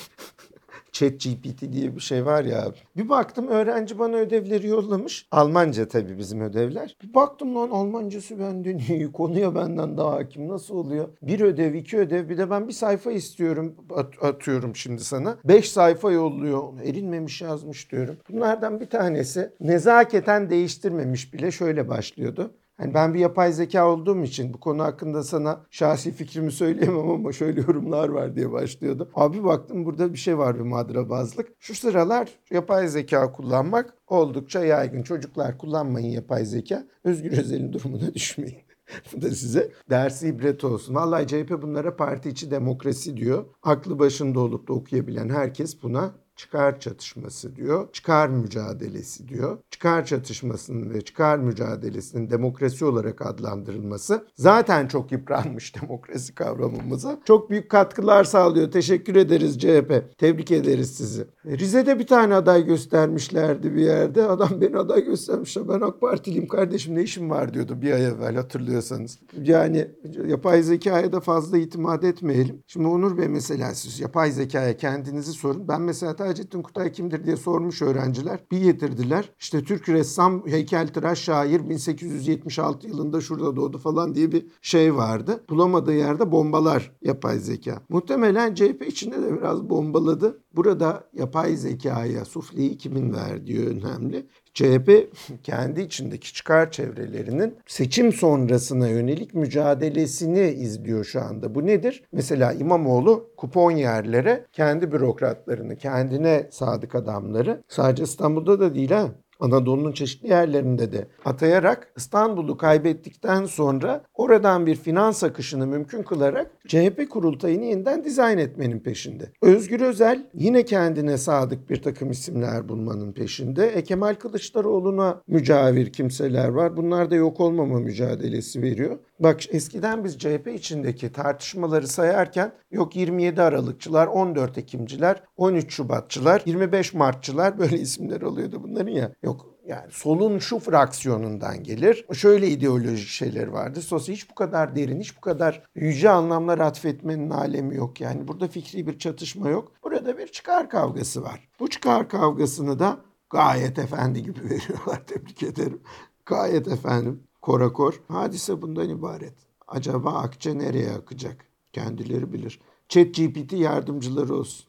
Chat 0.96 1.12
GPT 1.20 1.72
diye 1.72 1.96
bir 1.96 2.00
şey 2.00 2.26
var 2.26 2.44
ya. 2.44 2.72
Bir 2.96 3.09
baktım 3.09 3.48
öğrenci 3.48 3.98
bana 3.98 4.16
ödevleri 4.16 4.66
yollamış. 4.66 5.26
Almanca 5.30 5.88
tabii 5.88 6.18
bizim 6.18 6.40
ödevler. 6.40 6.96
Bir 7.02 7.14
baktım 7.14 7.54
lan 7.54 7.70
Almancası 7.70 8.38
benden 8.38 8.78
iyi. 8.78 9.12
Konuya 9.12 9.54
benden 9.54 9.96
daha 9.96 10.12
hakim. 10.12 10.48
Nasıl 10.48 10.74
oluyor? 10.74 11.09
Bir 11.22 11.40
ödev, 11.40 11.74
iki 11.74 11.98
ödev. 11.98 12.28
Bir 12.28 12.38
de 12.38 12.50
ben 12.50 12.68
bir 12.68 12.72
sayfa 12.72 13.12
istiyorum. 13.12 13.74
At- 13.94 14.24
atıyorum 14.24 14.76
şimdi 14.76 15.04
sana. 15.04 15.37
Beş 15.44 15.72
sayfa 15.72 16.12
yolluyor. 16.12 16.62
Erinmemiş 16.85 17.42
yazmış 17.42 17.92
diyorum. 17.92 18.16
Bunlardan 18.30 18.80
bir 18.80 18.90
tanesi 18.90 19.52
nezaketen 19.61 20.50
değiştirmemiş 20.50 21.35
bile 21.35 21.50
şöyle 21.50 21.88
başlıyordu. 21.88 22.54
Hani 22.76 22.94
ben 22.94 23.14
bir 23.14 23.18
yapay 23.18 23.52
zeka 23.52 23.88
olduğum 23.88 24.22
için 24.22 24.54
bu 24.54 24.60
konu 24.60 24.82
hakkında 24.82 25.22
sana 25.22 25.60
şahsi 25.70 26.12
fikrimi 26.12 26.52
söyleyemem 26.52 27.10
ama 27.10 27.32
şöyle 27.32 27.60
yorumlar 27.60 28.08
var 28.08 28.36
diye 28.36 28.52
başlıyordu. 28.52 29.10
Abi 29.14 29.44
baktım 29.44 29.84
burada 29.84 30.12
bir 30.12 30.18
şey 30.18 30.38
var 30.38 30.54
bir 30.54 30.60
madrabazlık. 30.60 31.48
Şu 31.58 31.74
sıralar 31.74 32.28
yapay 32.50 32.88
zeka 32.88 33.32
kullanmak 33.32 33.94
oldukça 34.06 34.64
yaygın. 34.64 35.02
Çocuklar 35.02 35.58
kullanmayın 35.58 36.10
yapay 36.10 36.44
zeka. 36.44 36.86
Özgür 37.04 37.38
Özel'in 37.38 37.72
durumuna 37.72 38.14
düşmeyin. 38.14 38.66
Bu 39.12 39.22
da 39.22 39.30
size 39.30 39.72
dersi 39.90 40.28
ibret 40.28 40.64
olsun. 40.64 40.94
Vallahi 40.94 41.26
CHP 41.26 41.62
bunlara 41.62 41.96
parti 41.96 42.28
içi 42.28 42.50
demokrasi 42.50 43.16
diyor. 43.16 43.44
Aklı 43.62 43.98
başında 43.98 44.40
olup 44.40 44.68
da 44.68 44.72
okuyabilen 44.72 45.28
herkes 45.28 45.82
buna 45.82 46.14
çıkar 46.37 46.81
çatışması 46.81 47.57
diyor. 47.57 47.88
Çıkar 47.92 48.29
mücadelesi 48.29 49.29
diyor. 49.29 49.59
Çıkar 49.70 50.07
çatışmasının 50.07 50.94
ve 50.94 51.01
çıkar 51.01 51.38
mücadelesinin 51.38 52.31
demokrasi 52.31 52.85
olarak 52.85 53.27
adlandırılması 53.27 54.27
zaten 54.35 54.88
çok 54.88 55.12
yıpranmış 55.12 55.77
demokrasi 55.83 56.35
kavramımıza. 56.35 57.18
Çok 57.25 57.51
büyük 57.51 57.70
katkılar 57.70 58.25
sağlıyor. 58.25 58.70
Teşekkür 58.70 59.16
ederiz 59.16 59.59
CHP. 59.59 60.18
Tebrik 60.18 60.51
ederiz 60.51 60.94
sizi. 60.94 61.27
Rize'de 61.46 61.99
bir 61.99 62.07
tane 62.07 62.35
aday 62.35 62.66
göstermişlerdi 62.66 63.75
bir 63.75 63.83
yerde. 63.83 64.27
Adam 64.27 64.61
beni 64.61 64.79
aday 64.79 65.05
göstermiş. 65.05 65.57
Ben 65.57 65.81
AK 65.81 66.01
Partiliyim 66.01 66.49
kardeşim 66.49 66.94
ne 66.94 67.03
işim 67.03 67.31
var 67.31 67.55
diyordu 67.55 67.83
bir 67.83 67.92
ay 67.92 68.07
evvel 68.07 68.37
hatırlıyorsanız. 68.37 69.18
Yani 69.42 69.90
yapay 70.27 70.62
zekaya 70.62 71.12
da 71.12 71.20
fazla 71.20 71.59
itimat 71.59 72.05
etmeyelim. 72.05 72.62
Şimdi 72.66 72.87
Onur 72.88 73.18
Bey 73.18 73.29
mesela 73.29 73.75
siz 73.75 74.01
yapay 74.01 74.31
zekaya 74.31 74.77
kendinizi 74.77 75.33
sorun. 75.33 75.68
Ben 75.68 75.83
mesela 75.83 76.16
Taceddin 76.26 76.62
Kutay 76.62 76.92
kimdir 76.92 77.24
diye 77.24 77.36
sormuş 77.36 77.82
öğrenciler. 77.82 78.40
Bir 78.50 78.60
getirdiler. 78.60 79.32
İşte 79.38 79.64
Türk 79.64 79.88
ressam, 79.88 80.46
heykeltıraş, 80.46 81.18
şair 81.18 81.68
1876 81.68 82.88
yılında 82.88 83.20
şurada 83.20 83.56
doğdu 83.56 83.78
falan 83.78 84.14
diye 84.14 84.32
bir 84.32 84.46
şey 84.62 84.94
vardı. 84.96 85.44
Bulamadığı 85.50 85.94
yerde 85.94 86.32
bombalar 86.32 86.92
yapay 87.02 87.38
zeka. 87.38 87.82
Muhtemelen 87.88 88.54
CHP 88.54 88.86
içinde 88.86 89.22
de 89.22 89.38
biraz 89.38 89.70
bombaladı. 89.70 90.42
Burada 90.57 91.05
yapay 91.12 91.57
zekaya 91.57 92.25
sufleyi 92.25 92.79
kimin 92.79 93.14
verdiği 93.14 93.66
önemli. 93.69 94.27
CHP 94.55 94.90
kendi 95.42 95.81
içindeki 95.81 96.35
çıkar 96.35 96.71
çevrelerinin 96.71 97.55
seçim 97.66 98.12
sonrasına 98.12 98.88
yönelik 98.88 99.35
mücadelesini 99.35 100.49
izliyor 100.49 101.05
şu 101.05 101.23
anda. 101.23 101.55
Bu 101.55 101.66
nedir? 101.66 102.05
Mesela 102.12 102.53
İmamoğlu 102.53 103.31
kupon 103.37 103.71
yerlere 103.71 104.47
kendi 104.53 104.92
bürokratlarını, 104.92 105.77
kendine 105.77 106.49
sadık 106.51 106.95
adamları 106.95 107.62
sadece 107.69 108.03
İstanbul'da 108.03 108.61
da 108.61 108.75
değil 108.75 108.90
ha 108.90 109.11
Anadolu'nun 109.40 109.92
çeşitli 109.92 110.29
yerlerinde 110.29 110.92
de 110.92 111.09
atayarak 111.25 111.92
İstanbul'u 111.96 112.57
kaybettikten 112.57 113.44
sonra 113.44 114.05
oradan 114.14 114.66
bir 114.66 114.77
finans 114.77 115.25
akışını 115.25 115.66
mümkün 115.66 116.03
kılarak 116.03 116.51
CHP 116.68 117.11
kurultayını 117.11 117.64
yeniden 117.64 118.05
dizayn 118.05 118.38
etmenin 118.38 118.79
peşinde. 118.79 119.33
Özgür 119.42 119.81
Özel 119.81 120.27
yine 120.35 120.64
kendine 120.64 121.18
sadık 121.18 121.70
bir 121.70 121.83
takım 121.83 122.11
isimler 122.11 122.68
bulmanın 122.68 123.12
peşinde. 123.12 123.66
E 123.66 123.85
Kemal 123.85 124.14
Kılıçdaroğlu'na 124.14 125.22
mücavir 125.29 125.92
kimseler 125.92 126.49
var. 126.49 126.77
Bunlar 126.77 127.11
da 127.11 127.14
yok 127.14 127.40
olmama 127.40 127.79
mücadelesi 127.79 128.62
veriyor. 128.62 128.99
Bak 129.20 129.55
eskiden 129.55 130.05
biz 130.05 130.18
CHP 130.18 130.48
içindeki 130.55 131.12
tartışmaları 131.12 131.88
sayarken 131.88 132.52
yok 132.70 132.96
27 132.96 133.42
Aralıkçılar, 133.42 134.07
14 134.07 134.59
Ekimciler, 134.59 135.22
13 135.37 135.74
Şubatçılar, 135.74 136.42
25 136.46 136.94
Martçılar 136.94 137.59
böyle 137.59 137.79
isimler 137.79 138.20
oluyordu 138.20 138.62
bunların 138.62 138.92
ya. 138.92 139.12
Yok 139.22 139.46
yani 139.66 139.90
solun 139.90 140.38
şu 140.38 140.59
fraksiyonundan 140.59 141.62
gelir. 141.62 142.07
Şöyle 142.12 142.48
ideolojik 142.48 143.09
şeyler 143.09 143.46
vardı. 143.46 143.83
Sosyal 143.83 144.16
hiç 144.16 144.31
bu 144.31 144.35
kadar 144.35 144.76
derin, 144.76 145.00
hiç 145.00 145.16
bu 145.16 145.20
kadar 145.20 145.62
yüce 145.74 146.11
anlamlar 146.11 146.59
atfetmenin 146.59 147.31
alemi 147.31 147.76
yok. 147.76 148.00
Yani 148.00 148.29
burada 148.29 148.48
fikri 148.48 148.87
bir 148.87 148.98
çatışma 148.98 149.48
yok. 149.48 149.72
Burada 149.85 150.18
bir 150.18 150.26
çıkar 150.26 150.70
kavgası 150.70 151.22
var. 151.22 151.48
Bu 151.61 151.70
çıkar 151.70 152.09
kavgasını 152.09 152.79
da 152.79 153.00
gayet 153.31 153.79
efendi 153.79 154.22
gibi 154.22 154.44
veriyorlar. 154.50 155.07
Tebrik 155.07 155.42
ederim. 155.42 155.81
Gayet 156.26 156.68
efendim. 156.68 157.22
Korakor. 157.46 157.94
Hadise 158.09 158.62
bundan 158.62 158.88
ibaret. 158.88 159.35
Acaba 159.68 160.12
akçe 160.12 160.59
nereye 160.59 160.90
akacak? 160.90 161.44
Kendileri 161.72 162.32
bilir. 162.32 162.61
Chat 162.88 163.14
GPT 163.14 163.52
yardımcıları 163.52 164.35
olsun. 164.35 164.66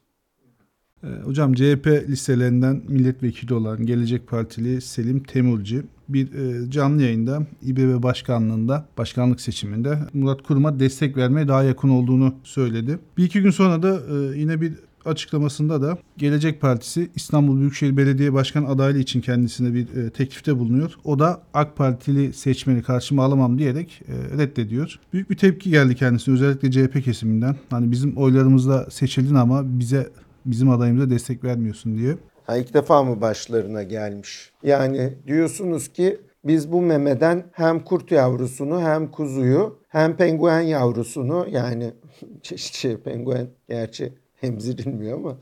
Ee, 1.04 1.08
Hocam 1.08 1.54
CHP 1.54 1.88
listelerinden 1.88 2.84
milletvekili 2.88 3.54
olan 3.54 3.86
Gelecek 3.86 4.28
Partili 4.28 4.82
Selim 4.82 5.24
Temurci 5.24 5.84
bir 6.10 6.34
e, 6.34 6.72
canlı 6.72 7.02
yayında 7.02 7.48
İBB 7.62 8.04
başkanlığında 8.04 8.88
başkanlık 8.98 9.42
seçiminde 9.42 10.00
Murat 10.14 10.44
Kurum'a 10.44 10.80
destek 10.80 11.18
vermeye 11.18 11.48
daha 11.48 11.64
yakın 11.64 11.90
olduğunu 11.90 12.36
söyledi. 12.44 13.00
Bir 13.18 13.24
iki 13.24 13.42
gün 13.42 13.52
sonra 13.52 13.84
da 13.84 14.00
e, 14.00 14.40
yine 14.40 14.62
bir 14.62 14.74
açıklamasında 15.08 15.82
da 15.82 15.98
Gelecek 16.18 16.62
Partisi 16.62 17.10
İstanbul 17.16 17.60
Büyükşehir 17.60 17.98
Belediye 17.98 18.34
Başkan 18.34 18.64
adaylığı 18.64 19.00
için 19.00 19.22
kendisine 19.22 19.74
bir 19.74 19.96
e, 19.96 20.10
teklifte 20.10 20.60
bulunuyor. 20.60 20.94
O 21.04 21.20
da 21.20 21.42
AK 21.54 21.76
Partili 21.76 22.34
seçmeni 22.34 22.84
karşıma 22.84 23.24
alamam 23.24 23.60
diyerek 23.60 24.02
e, 24.08 24.38
reddediyor. 24.38 25.00
Büyük 25.14 25.30
bir 25.30 25.38
tepki 25.38 25.70
geldi 25.70 25.96
kendisine 25.96 26.36
özellikle 26.36 26.72
CHP 26.72 27.04
kesiminden. 27.04 27.56
Hani 27.70 27.92
bizim 27.92 28.18
oylarımızla 28.18 28.90
seçildin 28.90 29.36
ama 29.36 29.80
bize 29.80 30.10
bizim 30.46 30.70
adayımıza 30.70 31.10
destek 31.10 31.44
vermiyorsun 31.44 31.98
diye. 31.98 32.18
Ha, 32.46 32.58
ilk 32.58 32.74
defa 32.74 33.04
mı 33.04 33.22
başlarına 33.22 33.84
gelmiş? 33.84 34.52
Yani 34.64 35.14
diyorsunuz 35.28 35.88
ki 35.88 36.20
biz 36.44 36.72
bu 36.72 36.82
memeden 36.82 37.44
hem 37.52 37.84
kurt 37.84 38.12
yavrusunu 38.12 38.82
hem 38.82 39.12
kuzuyu 39.12 39.80
hem 39.88 40.18
penguen 40.18 40.62
yavrusunu 40.62 41.48
yani 41.52 41.94
çeşitli 42.42 42.78
şey 42.80 42.98
penguen 42.98 43.48
gerçi 43.70 44.14
emzirilmiyor 44.44 45.18
ama 45.18 45.38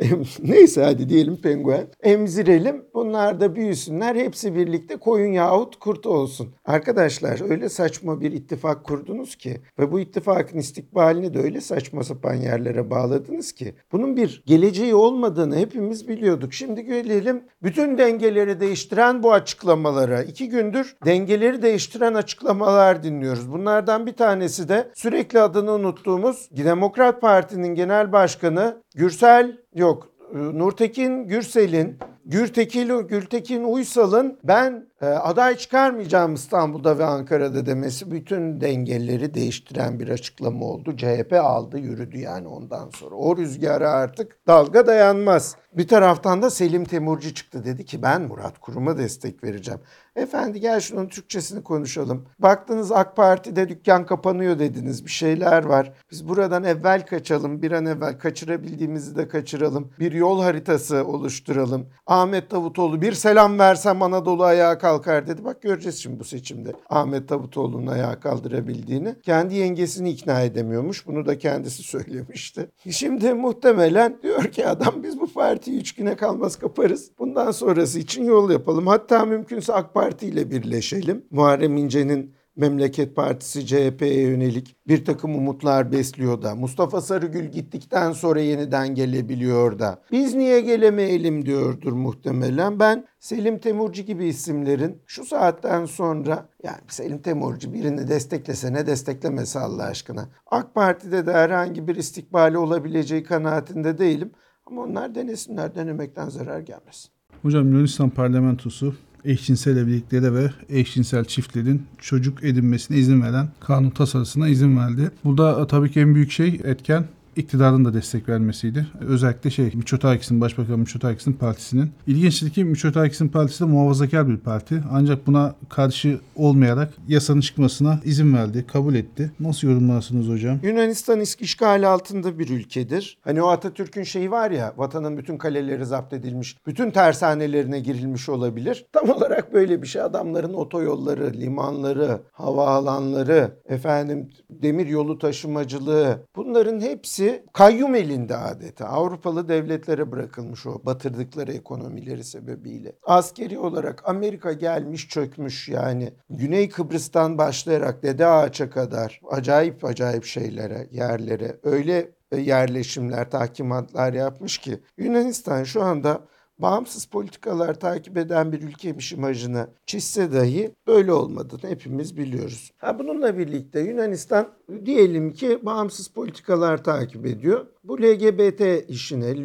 neyse 0.42 0.82
hadi 0.82 1.08
diyelim 1.08 1.36
penguen 1.36 1.86
emzirelim 2.02 2.84
bunlar 2.94 3.40
da 3.40 3.56
büyüsünler 3.56 4.16
hepsi 4.16 4.54
birlikte 4.54 4.96
koyun 4.96 5.32
yahut 5.32 5.78
kurt 5.78 6.06
olsun. 6.06 6.48
Arkadaşlar 6.64 7.50
öyle 7.50 7.68
saçma 7.68 8.20
bir 8.20 8.32
ittifak 8.32 8.84
kurdunuz 8.84 9.36
ki 9.36 9.60
ve 9.78 9.92
bu 9.92 10.00
ittifakın 10.00 10.58
istikbalini 10.58 11.34
de 11.34 11.38
öyle 11.38 11.60
saçma 11.60 12.04
sapan 12.04 12.34
yerlere 12.34 12.90
bağladınız 12.90 13.52
ki 13.52 13.74
bunun 13.92 14.16
bir 14.16 14.42
geleceği 14.46 14.94
olmadığını 14.94 15.56
hepimiz 15.56 16.08
biliyorduk. 16.08 16.52
Şimdi 16.52 16.84
gelelim 16.84 17.42
bütün 17.62 17.98
dengeleri 17.98 18.60
değiştiren 18.60 19.22
bu 19.22 19.32
açıklamalara. 19.32 20.22
iki 20.22 20.48
gündür 20.48 20.96
dengeleri 21.04 21.62
değiştiren 21.62 22.14
açıklamalar 22.14 23.02
dinliyoruz. 23.02 23.52
Bunlardan 23.52 24.06
bir 24.06 24.12
tanesi 24.12 24.68
de 24.68 24.90
sürekli 24.94 25.40
adını 25.40 25.72
unuttuğumuz 25.72 26.48
Demokrat 26.56 27.20
Parti'nin 27.20 27.74
genel 27.74 28.07
başkanı 28.12 28.82
Gürsel 28.94 29.58
yok 29.74 30.08
e, 30.34 30.38
Nurtekin 30.38 31.28
Gürsel'in 31.28 31.98
Gültekin, 32.28 33.08
Gültekin 33.08 33.64
Uysal'ın 33.64 34.38
ben 34.44 34.86
e, 35.00 35.06
aday 35.06 35.56
çıkarmayacağım 35.56 36.34
İstanbul'da 36.34 36.98
ve 36.98 37.04
Ankara'da 37.04 37.66
demesi 37.66 38.10
bütün 38.10 38.60
dengeleri 38.60 39.34
değiştiren 39.34 40.00
bir 40.00 40.08
açıklama 40.08 40.66
oldu. 40.66 40.96
CHP 40.96 41.32
aldı 41.32 41.78
yürüdü 41.78 42.18
yani 42.18 42.48
ondan 42.48 42.90
sonra. 42.90 43.14
O 43.14 43.36
rüzgara 43.36 43.90
artık 43.90 44.46
dalga 44.46 44.86
dayanmaz. 44.86 45.56
Bir 45.72 45.88
taraftan 45.88 46.42
da 46.42 46.50
Selim 46.50 46.84
Temurci 46.84 47.34
çıktı 47.34 47.64
dedi 47.64 47.84
ki 47.84 48.02
ben 48.02 48.22
Murat 48.22 48.58
Kurum'a 48.58 48.98
destek 48.98 49.44
vereceğim. 49.44 49.80
Efendi 50.16 50.60
gel 50.60 50.80
şunun 50.80 51.08
Türkçesini 51.08 51.62
konuşalım. 51.62 52.26
Baktınız 52.38 52.92
AK 52.92 53.16
Parti'de 53.16 53.68
dükkan 53.68 54.06
kapanıyor 54.06 54.58
dediniz 54.58 55.04
bir 55.04 55.10
şeyler 55.10 55.64
var. 55.64 55.92
Biz 56.10 56.28
buradan 56.28 56.64
evvel 56.64 57.06
kaçalım 57.06 57.62
bir 57.62 57.72
an 57.72 57.86
evvel 57.86 58.18
kaçırabildiğimizi 58.18 59.16
de 59.16 59.28
kaçıralım. 59.28 59.90
Bir 59.98 60.12
yol 60.12 60.42
haritası 60.42 61.04
oluşturalım. 61.06 61.86
Ahmet 62.18 62.50
Davutoğlu 62.50 63.02
bir 63.02 63.12
selam 63.12 63.58
versem 63.58 64.02
Anadolu 64.02 64.44
ayağa 64.44 64.78
kalkar 64.78 65.26
dedi. 65.26 65.44
Bak 65.44 65.62
göreceğiz 65.62 65.98
şimdi 65.98 66.20
bu 66.20 66.24
seçimde 66.24 66.72
Ahmet 66.90 67.28
Davutoğlu'nun 67.28 67.86
ayağa 67.86 68.20
kaldırabildiğini. 68.20 69.14
Kendi 69.22 69.54
yengesini 69.54 70.10
ikna 70.10 70.40
edemiyormuş. 70.42 71.06
Bunu 71.06 71.26
da 71.26 71.38
kendisi 71.38 71.82
söylemişti. 71.88 72.68
Şimdi 72.90 73.34
muhtemelen 73.34 74.18
diyor 74.22 74.44
ki 74.44 74.66
adam 74.66 75.02
biz 75.02 75.20
bu 75.20 75.32
partiyi 75.32 75.80
üç 75.80 75.94
güne 75.94 76.16
kalmaz 76.16 76.56
kaparız. 76.56 77.10
Bundan 77.18 77.50
sonrası 77.50 77.98
için 77.98 78.24
yol 78.24 78.50
yapalım. 78.50 78.86
Hatta 78.86 79.24
mümkünse 79.24 79.72
AK 79.72 79.94
Parti 79.94 80.26
ile 80.26 80.50
birleşelim. 80.50 81.24
Muharrem 81.30 81.76
İnce'nin 81.76 82.37
Memleket 82.58 83.16
Partisi 83.16 83.66
CHP'ye 83.66 84.22
yönelik 84.22 84.76
bir 84.88 85.04
takım 85.04 85.34
umutlar 85.34 85.92
besliyor 85.92 86.42
da. 86.42 86.54
Mustafa 86.54 87.00
Sarıgül 87.00 87.44
gittikten 87.44 88.12
sonra 88.12 88.40
yeniden 88.40 88.94
gelebiliyor 88.94 89.78
da. 89.78 90.02
Biz 90.12 90.34
niye 90.34 90.60
gelemeyelim 90.60 91.46
diyordur 91.46 91.92
muhtemelen. 91.92 92.80
Ben 92.80 93.06
Selim 93.20 93.58
Temurci 93.58 94.04
gibi 94.04 94.26
isimlerin 94.26 95.02
şu 95.06 95.24
saatten 95.24 95.84
sonra 95.84 96.48
yani 96.62 96.78
Selim 96.88 97.22
Temurci 97.22 97.72
birini 97.72 98.08
desteklesene 98.08 98.86
desteklemese 98.86 99.58
Allah 99.58 99.84
aşkına. 99.84 100.28
AK 100.46 100.74
Parti'de 100.74 101.26
de 101.26 101.32
herhangi 101.32 101.88
bir 101.88 101.96
istikbali 101.96 102.58
olabileceği 102.58 103.22
kanaatinde 103.22 103.98
değilim. 103.98 104.30
Ama 104.66 104.82
onlar 104.82 105.14
denesinler 105.14 105.74
denemekten 105.74 106.28
zarar 106.28 106.60
gelmesin. 106.60 107.10
Hocam 107.42 107.72
Yunanistan 107.72 108.10
parlamentosu 108.10 108.94
eşcinsel 109.24 109.76
evliliklere 109.76 110.34
ve 110.34 110.50
eşcinsel 110.68 111.24
çiftlerin 111.24 111.82
çocuk 111.98 112.44
edinmesine 112.44 112.96
izin 112.96 113.22
veren 113.22 113.48
kanun 113.60 113.90
tasarısına 113.90 114.48
izin 114.48 114.76
verdi. 114.76 115.10
Burada 115.24 115.66
tabii 115.66 115.90
ki 115.90 116.00
en 116.00 116.14
büyük 116.14 116.30
şey 116.30 116.60
etken 116.64 117.04
iktidarın 117.38 117.84
da 117.84 117.94
destek 117.94 118.28
vermesiydi. 118.28 118.86
Özellikle 119.00 119.50
şey 119.50 119.70
Miçotakis'in, 119.74 120.40
Başbakan 120.40 120.78
Miçotakis'in 120.78 121.32
partisinin. 121.32 121.90
İlginçtir 122.06 122.50
ki 122.50 122.64
Miçotakis'in 122.64 123.28
partisi 123.28 123.60
de 123.60 123.64
muhafazakar 123.64 124.28
bir 124.28 124.36
parti. 124.36 124.82
Ancak 124.92 125.26
buna 125.26 125.54
karşı 125.68 126.20
olmayarak 126.36 126.94
yasanın 127.08 127.40
çıkmasına 127.40 128.00
izin 128.04 128.34
verdi, 128.34 128.64
kabul 128.66 128.94
etti. 128.94 129.32
Nasıl 129.40 129.68
yorumlarsınız 129.68 130.28
hocam? 130.28 130.58
Yunanistan 130.62 131.20
işgal 131.20 131.88
altında 131.88 132.38
bir 132.38 132.48
ülkedir. 132.48 133.18
Hani 133.20 133.42
o 133.42 133.46
Atatürk'ün 133.46 134.02
şeyi 134.02 134.30
var 134.30 134.50
ya 134.50 134.74
vatanın 134.76 135.16
bütün 135.16 135.38
kaleleri 135.38 135.84
zapt 135.84 136.12
edilmiş, 136.12 136.56
bütün 136.66 136.90
tersanelerine 136.90 137.80
girilmiş 137.80 138.28
olabilir. 138.28 138.86
Tam 138.92 139.10
olarak 139.10 139.54
böyle 139.54 139.82
bir 139.82 139.86
şey. 139.86 140.02
Adamların 140.02 140.54
otoyolları, 140.54 141.32
limanları, 141.32 142.20
havaalanları, 142.32 143.50
efendim 143.68 144.30
demir 144.50 144.86
yolu 144.86 145.18
taşımacılığı 145.18 146.18
bunların 146.36 146.80
hepsi 146.80 147.27
kayyum 147.52 147.94
elinde 147.94 148.36
adeta. 148.36 148.86
Avrupalı 148.86 149.48
devletlere 149.48 150.12
bırakılmış 150.12 150.66
o 150.66 150.80
batırdıkları 150.84 151.52
ekonomileri 151.52 152.24
sebebiyle. 152.24 152.92
Askeri 153.02 153.58
olarak 153.58 154.02
Amerika 154.08 154.52
gelmiş 154.52 155.08
çökmüş 155.08 155.68
yani. 155.68 156.12
Güney 156.30 156.68
Kıbrıs'tan 156.68 157.38
başlayarak 157.38 158.02
Dede 158.02 158.26
Ağaç'a 158.26 158.70
kadar 158.70 159.20
acayip 159.30 159.84
acayip 159.84 160.24
şeylere, 160.24 160.86
yerlere 160.90 161.56
öyle 161.62 162.10
yerleşimler, 162.36 163.30
tahkimatlar 163.30 164.12
yapmış 164.12 164.58
ki 164.58 164.80
Yunanistan 164.98 165.64
şu 165.64 165.82
anda 165.82 166.20
bağımsız 166.58 167.06
politikalar 167.06 167.80
takip 167.80 168.16
eden 168.16 168.52
bir 168.52 168.62
ülkemiş 168.62 169.12
imajını 169.12 169.68
çizse 169.86 170.32
dahi 170.32 170.74
böyle 170.86 171.12
olmadığını 171.12 171.70
hepimiz 171.70 172.16
biliyoruz. 172.16 172.70
Ha 172.78 172.98
bununla 172.98 173.38
birlikte 173.38 173.80
Yunanistan 173.80 174.48
diyelim 174.84 175.32
ki 175.32 175.58
bağımsız 175.62 176.08
politikalar 176.08 176.84
takip 176.84 177.26
ediyor. 177.26 177.66
Bu 177.84 178.02
LGBT 178.02 178.88
işine, 178.88 179.36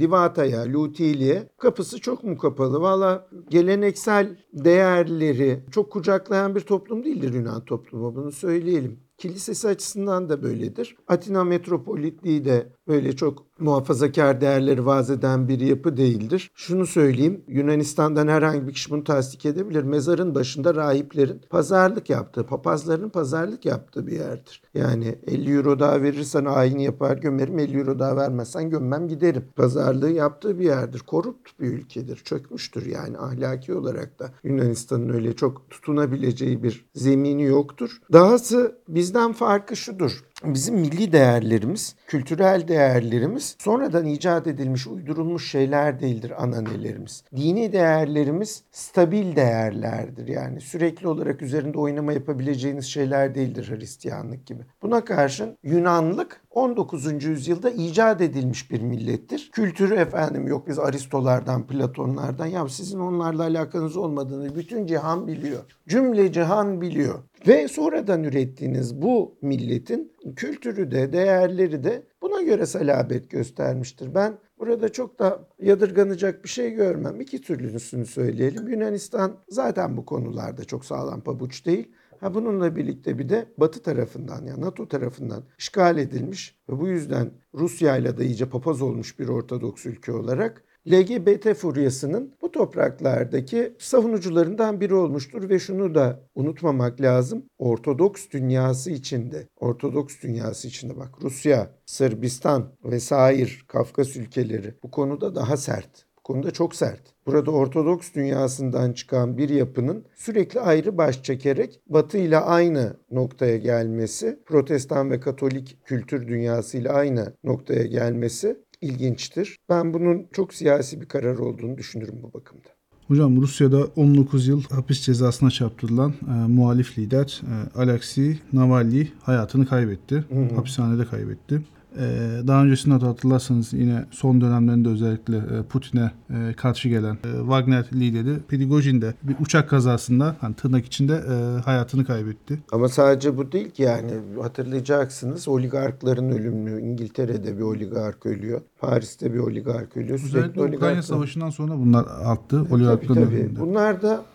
Livata'ya, 0.00 0.72
Lutili'ye 0.72 1.48
kapısı 1.58 2.00
çok 2.00 2.24
mu 2.24 2.38
kapalı? 2.38 2.80
Valla 2.80 3.28
geleneksel 3.50 4.36
değerleri 4.52 5.60
çok 5.70 5.92
kucaklayan 5.92 6.54
bir 6.54 6.60
toplum 6.60 7.04
değildir 7.04 7.34
Yunan 7.34 7.64
toplumu 7.64 8.14
bunu 8.14 8.32
söyleyelim. 8.32 9.00
Kilisesi 9.18 9.68
açısından 9.68 10.28
da 10.28 10.42
böyledir. 10.42 10.96
Atina 11.08 11.44
metropolitliği 11.44 12.44
de 12.44 12.72
böyle 12.88 13.16
çok 13.16 13.51
muhafazakar 13.62 14.40
değerleri 14.40 14.86
vaz 14.86 15.10
eden 15.10 15.48
bir 15.48 15.60
yapı 15.60 15.96
değildir. 15.96 16.50
Şunu 16.54 16.86
söyleyeyim, 16.86 17.44
Yunanistan'dan 17.48 18.28
herhangi 18.28 18.66
bir 18.66 18.72
kişi 18.72 18.90
bunu 18.90 19.04
tasdik 19.04 19.46
edebilir. 19.46 19.82
Mezarın 19.82 20.34
başında 20.34 20.74
rahiplerin 20.74 21.40
pazarlık 21.50 22.10
yaptığı, 22.10 22.46
papazların 22.46 23.08
pazarlık 23.08 23.64
yaptığı 23.64 24.06
bir 24.06 24.12
yerdir. 24.12 24.62
Yani 24.74 25.18
50 25.26 25.56
euro 25.56 25.78
daha 25.78 26.02
verirsen 26.02 26.44
ayin 26.44 26.78
yapar 26.78 27.16
gömerim, 27.16 27.58
50 27.58 27.78
euro 27.78 27.98
daha 27.98 28.16
vermezsen 28.16 28.70
gömmem 28.70 29.08
giderim. 29.08 29.44
Pazarlığı 29.56 30.10
yaptığı 30.10 30.58
bir 30.58 30.64
yerdir. 30.64 31.00
Korupt 31.00 31.60
bir 31.60 31.66
ülkedir, 31.66 32.16
çökmüştür 32.16 32.86
yani 32.86 33.18
ahlaki 33.18 33.74
olarak 33.74 34.18
da. 34.18 34.32
Yunanistan'ın 34.44 35.08
öyle 35.08 35.36
çok 35.36 35.70
tutunabileceği 35.70 36.62
bir 36.62 36.84
zemini 36.94 37.42
yoktur. 37.42 38.00
Dahası 38.12 38.78
bizden 38.88 39.32
farkı 39.32 39.76
şudur. 39.76 40.24
Bizim 40.44 40.74
milli 40.74 41.12
değerlerimiz, 41.12 41.96
kültürel 42.06 42.68
değerlerimiz 42.68 43.56
sonradan 43.58 44.06
icat 44.06 44.46
edilmiş, 44.46 44.86
uydurulmuş 44.86 45.50
şeyler 45.50 46.00
değildir 46.00 46.42
ananelerimiz. 46.42 47.24
Dini 47.36 47.72
değerlerimiz 47.72 48.62
stabil 48.70 49.36
değerlerdir. 49.36 50.28
Yani 50.28 50.60
sürekli 50.60 51.08
olarak 51.08 51.42
üzerinde 51.42 51.78
oynama 51.78 52.12
yapabileceğiniz 52.12 52.84
şeyler 52.84 53.34
değildir 53.34 53.72
Hristiyanlık 53.76 54.46
gibi. 54.46 54.62
Buna 54.82 55.04
karşın 55.04 55.58
Yunanlık 55.62 56.40
19. 56.54 57.24
yüzyılda 57.24 57.70
icat 57.70 58.20
edilmiş 58.20 58.70
bir 58.70 58.80
millettir. 58.80 59.50
Kültürü 59.52 59.94
efendim 59.94 60.46
yok 60.46 60.68
biz 60.68 60.78
Aristolardan, 60.78 61.66
Platonlardan 61.66 62.46
ya 62.46 62.68
sizin 62.68 63.00
onlarla 63.00 63.42
alakanız 63.42 63.96
olmadığını 63.96 64.56
bütün 64.56 64.86
cihan 64.86 65.26
biliyor. 65.26 65.62
Cümle 65.88 66.32
cihan 66.32 66.80
biliyor. 66.80 67.18
Ve 67.46 67.68
sonradan 67.68 68.24
ürettiğiniz 68.24 69.02
bu 69.02 69.34
milletin 69.42 70.12
kültürü 70.36 70.90
de 70.90 71.12
değerleri 71.12 71.84
de 71.84 72.02
buna 72.22 72.42
göre 72.42 72.66
salabet 72.66 73.30
göstermiştir. 73.30 74.14
Ben 74.14 74.34
burada 74.58 74.88
çok 74.88 75.18
da 75.18 75.48
yadırganacak 75.58 76.44
bir 76.44 76.48
şey 76.48 76.70
görmem. 76.70 77.20
İki 77.20 77.40
türlüsünü 77.40 78.06
söyleyelim. 78.06 78.68
Yunanistan 78.68 79.32
zaten 79.48 79.96
bu 79.96 80.04
konularda 80.04 80.64
çok 80.64 80.84
sağlam 80.84 81.20
pabuç 81.20 81.66
değil. 81.66 81.92
Ha 82.22 82.34
bununla 82.34 82.76
birlikte 82.76 83.18
bir 83.18 83.28
de 83.28 83.46
Batı 83.58 83.82
tarafından 83.82 84.46
yani 84.46 84.60
NATO 84.60 84.88
tarafından 84.88 85.44
işgal 85.58 85.98
edilmiş 85.98 86.56
ve 86.68 86.80
bu 86.80 86.88
yüzden 86.88 87.30
Rusya 87.54 87.96
ile 87.96 88.18
de 88.18 88.26
iyice 88.26 88.48
papaz 88.48 88.82
olmuş 88.82 89.18
bir 89.18 89.28
Ortodoks 89.28 89.86
ülke 89.86 90.12
olarak 90.12 90.64
LGBT 90.90 91.54
furyasının 91.54 92.34
bu 92.42 92.50
topraklardaki 92.50 93.76
savunucularından 93.78 94.80
biri 94.80 94.94
olmuştur 94.94 95.48
ve 95.48 95.58
şunu 95.58 95.94
da 95.94 96.20
unutmamak 96.34 97.00
lazım. 97.00 97.44
Ortodoks 97.58 98.30
dünyası 98.30 98.90
içinde, 98.90 99.48
Ortodoks 99.56 100.22
dünyası 100.22 100.68
içinde 100.68 100.96
bak 100.96 101.10
Rusya, 101.22 101.70
Sırbistan 101.86 102.72
vesaire 102.84 103.50
Kafkas 103.66 104.16
ülkeleri 104.16 104.74
bu 104.82 104.90
konuda 104.90 105.34
daha 105.34 105.56
sert. 105.56 106.11
Bu 106.22 106.32
konuda 106.32 106.50
çok 106.50 106.74
sert. 106.74 107.00
Burada 107.26 107.50
Ortodoks 107.50 108.14
dünyasından 108.14 108.92
çıkan 108.92 109.38
bir 109.38 109.48
yapının 109.48 110.04
sürekli 110.14 110.60
ayrı 110.60 110.98
baş 110.98 111.22
çekerek 111.22 111.80
Batı 111.86 112.18
ile 112.18 112.38
aynı 112.38 112.96
noktaya 113.10 113.56
gelmesi, 113.56 114.38
Protestan 114.46 115.10
ve 115.10 115.20
Katolik 115.20 115.76
kültür 115.84 116.28
dünyası 116.28 116.78
ile 116.78 116.90
aynı 116.90 117.36
noktaya 117.44 117.86
gelmesi 117.86 118.58
ilginçtir. 118.80 119.56
Ben 119.68 119.94
bunun 119.94 120.26
çok 120.32 120.54
siyasi 120.54 121.00
bir 121.00 121.06
karar 121.06 121.38
olduğunu 121.38 121.78
düşünürüm 121.78 122.22
bu 122.22 122.32
bakımda. 122.32 122.68
Hocam 123.08 123.36
Rusya'da 123.36 123.84
19 123.96 124.48
yıl 124.48 124.62
hapis 124.62 125.00
cezasına 125.00 125.50
çarptırılan 125.50 126.14
e, 126.28 126.32
muhalif 126.48 126.98
lider 126.98 127.42
e, 127.42 127.78
Alexei 127.78 128.38
Navalny 128.52 129.06
hayatını 129.22 129.66
kaybetti. 129.66 130.14
Hı 130.14 130.34
hı. 130.34 130.54
Hapishanede 130.54 131.04
kaybetti. 131.04 131.62
Ee, 131.98 132.46
daha 132.46 132.64
öncesinde 132.64 133.00
de 133.00 133.04
hatırlarsanız 133.04 133.72
yine 133.72 134.04
son 134.10 134.40
dönemlerinde 134.40 134.88
özellikle 134.88 135.36
e, 135.36 135.62
Putin'e 135.68 136.10
e, 136.30 136.52
karşı 136.52 136.88
gelen 136.88 137.14
e, 137.14 137.38
Wagner 137.38 137.84
lideri 137.92 138.38
Prigojin 138.48 139.02
de 139.02 139.14
bir 139.22 139.36
uçak 139.40 139.68
kazasında 139.68 140.36
hani 140.40 140.54
tırnak 140.54 140.86
içinde 140.86 141.14
e, 141.14 141.60
hayatını 141.60 142.04
kaybetti. 142.04 142.58
Ama 142.72 142.88
sadece 142.88 143.36
bu 143.36 143.52
değil 143.52 143.70
ki 143.70 143.82
yani 143.82 144.10
hatırlayacaksınız 144.42 145.48
oligarkların 145.48 146.30
ölümü 146.30 146.80
İngiltere'de 146.80 147.56
bir 147.58 147.62
oligark 147.62 148.26
ölüyor. 148.26 148.60
Paris'te 148.80 149.34
bir 149.34 149.38
oligark 149.38 149.96
ölüyor. 149.96 150.18
Sürekli 150.18 150.38
Özellikle 150.38 150.60
Ukrayna 150.60 150.70
oligarklar. 150.76 151.02
Savaşı'ndan 151.02 151.50
sonra 151.50 151.78
bunlar 151.78 152.04
arttı. 152.24 152.64
Tabii 152.64 152.74
Oligarkların 152.74 153.24
tabii. 153.24 153.34
ölümünde. 153.34 153.60
Bunlar 153.60 154.02
da 154.02 154.14
e, 154.14 154.31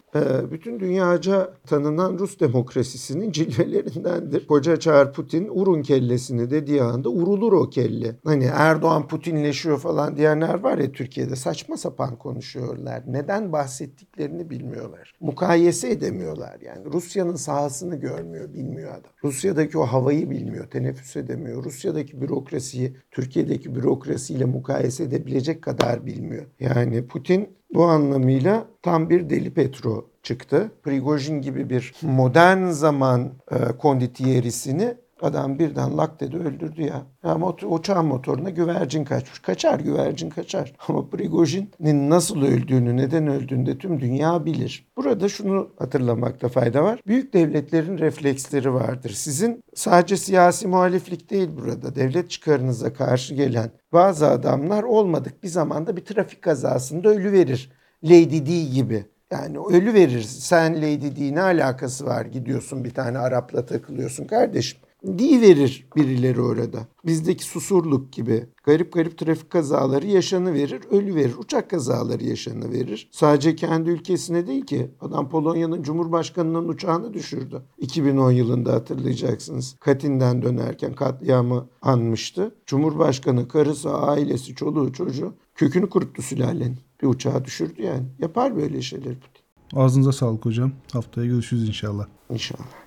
bütün 0.52 0.80
dünyaca 0.80 1.54
tanınan 1.66 2.20
Rus 2.20 2.40
demokrasisinin 2.40 3.32
cilvelerindendir. 3.32 4.48
Koca 4.48 4.78
Çağır 4.80 5.14
Putin 5.14 5.48
urun 5.52 5.82
kellesini 5.82 6.50
dediği 6.50 6.82
anda 6.82 7.10
urulur 7.10 7.54
o 7.54 7.70
kelle. 7.70 8.16
Hani 8.24 8.44
Erdoğan 8.44 9.08
Putinleşiyor 9.08 9.80
falan 9.80 10.18
diyenler 10.18 10.60
var 10.60 10.78
ya 10.78 10.92
Türkiye'de 10.92 11.36
saçma 11.36 11.78
sapan 11.78 12.16
konuşuyorlar. 12.16 13.04
Neden 13.08 13.52
bahsettiklerini 13.52 14.50
bilmiyorlar. 14.50 15.16
Mukayese 15.20 15.90
edemiyorlar 15.90 16.60
yani. 16.62 16.86
Rusya'nın 16.94 17.36
sahasını 17.36 17.96
görmüyor, 17.96 18.54
bilmiyor 18.54 18.92
adam. 18.92 19.12
Rusya'daki 19.24 19.78
o 19.78 19.86
havayı 19.86 20.30
bilmiyor, 20.30 20.68
teneffüs 20.68 21.16
edemiyor. 21.16 21.64
Rusya'daki 21.64 22.22
bürokrasiyi 22.22 22.96
Türkiye'deki 23.12 23.76
bürokrasiyle 23.76 24.46
mukayese 24.46 25.04
edebilecek 25.04 25.62
kadar 25.62 26.06
bilmiyor. 26.06 26.46
Yani 26.60 27.08
Putin 27.08 27.57
bu 27.74 27.84
anlamıyla 27.84 28.68
tam 28.82 29.10
bir 29.10 29.30
deli 29.30 29.54
Petro 29.54 30.10
çıktı. 30.24 30.72
Prigojin 30.84 31.42
gibi 31.42 31.70
bir 31.70 31.94
modern 32.02 32.68
zaman 32.68 33.34
e, 33.52 33.78
konditiyerisini 33.78 34.98
adam 35.22 35.60
birden 35.60 35.98
lak 35.98 36.20
dedi 36.20 36.38
öldürdü 36.38 36.82
ya. 36.82 37.02
ya 37.24 37.38
motor, 37.38 37.68
uçağın 37.72 38.06
motoruna 38.06 38.50
güvercin 38.50 39.06
kaçmış. 39.06 39.40
Kaçar 39.40 39.80
güvercin 39.80 40.30
kaçar. 40.30 40.74
Ama 40.88 41.10
Prigojin'in 41.10 42.10
nasıl 42.10 42.42
öldüğünü, 42.42 42.98
neden 42.98 43.28
öldüğünü 43.28 43.66
de 43.66 43.78
tüm 43.78 44.02
dünya 44.02 44.46
bilir. 44.46 44.88
Burada 44.98 45.30
şunu 45.30 45.70
hatırlamakta 45.80 46.48
fayda 46.48 46.84
var. 46.84 47.00
Büyük 47.08 47.34
devletlerin 47.34 47.98
refleksleri 47.98 48.74
vardır. 48.74 49.10
Sizin 49.10 49.64
sadece 49.76 50.18
siyasi 50.18 50.68
muhaliflik 50.68 51.30
değil 51.30 51.50
burada. 51.58 51.96
Devlet 51.96 52.30
çıkarınıza 52.30 52.94
karşı 52.94 53.34
gelen 53.34 53.72
bazı 53.94 54.28
adamlar 54.28 54.84
olmadık 54.84 55.44
bir 55.44 55.48
zamanda 55.48 55.98
bir 55.98 56.06
trafik 56.06 56.42
kazasında 56.42 57.10
ölü 57.10 57.32
verir. 57.32 57.72
Lady 58.04 58.46
Di 58.46 58.72
gibi. 58.72 59.06
Yani 59.32 59.58
ölü 59.60 59.94
verir. 59.94 60.22
Sen 60.22 60.78
Lady 60.78 61.16
Di 61.16 61.36
ne 61.36 61.42
alakası 61.42 62.06
var? 62.06 62.26
Gidiyorsun 62.26 62.84
bir 62.84 62.94
tane 62.94 63.18
Arap'la 63.18 63.66
takılıyorsun 63.66 64.26
kardeşim. 64.26 64.80
Di 65.08 65.42
verir 65.42 65.88
birileri 65.96 66.42
orada. 66.42 66.88
Bizdeki 67.06 67.44
susurluk 67.44 68.14
gibi 68.14 68.46
garip 68.64 68.94
garip 68.94 69.18
trafik 69.18 69.50
kazaları 69.50 70.08
yaşanı 70.08 70.54
verir, 70.54 70.82
ölü 70.92 71.16
verir. 71.16 71.36
Uçak 71.40 71.70
kazaları 71.70 72.24
yaşanı 72.24 72.72
verir. 72.72 73.10
Sadece 73.12 73.56
kendi 73.56 73.90
ülkesine 73.90 74.48
değil 74.48 74.66
ki. 74.66 74.92
Adam 75.02 75.30
Polonya'nın 75.30 75.84
Cumhurbaşkanı'nın 75.84 76.68
uçağını 76.68 77.14
düşürdü. 77.14 77.62
2010 77.78 78.32
yılında 78.32 78.74
hatırlayacaksınız. 78.74 79.76
Katin'den 79.80 80.42
dönerken 80.42 80.94
katliamı 80.94 81.68
anmıştı. 81.82 82.56
Cumhurbaşkanı, 82.66 83.48
karısı, 83.48 83.94
ailesi, 83.94 84.56
çoluğu, 84.56 84.94
çocuğu 84.94 85.34
kökünü 85.56 85.90
kuruttu 85.90 86.22
sülalenin. 86.22 86.78
Bir 87.02 87.08
uçağı 87.08 87.46
düşürdü 87.46 87.82
yani. 87.82 88.06
Yapar 88.20 88.56
böyle 88.56 88.82
şeyler 88.82 89.16
Putin. 89.16 89.44
Ağzınıza 89.76 90.12
sağlık 90.12 90.46
hocam. 90.46 90.72
Haftaya 90.92 91.28
görüşürüz 91.28 91.68
inşallah. 91.68 92.06
İnşallah. 92.30 92.87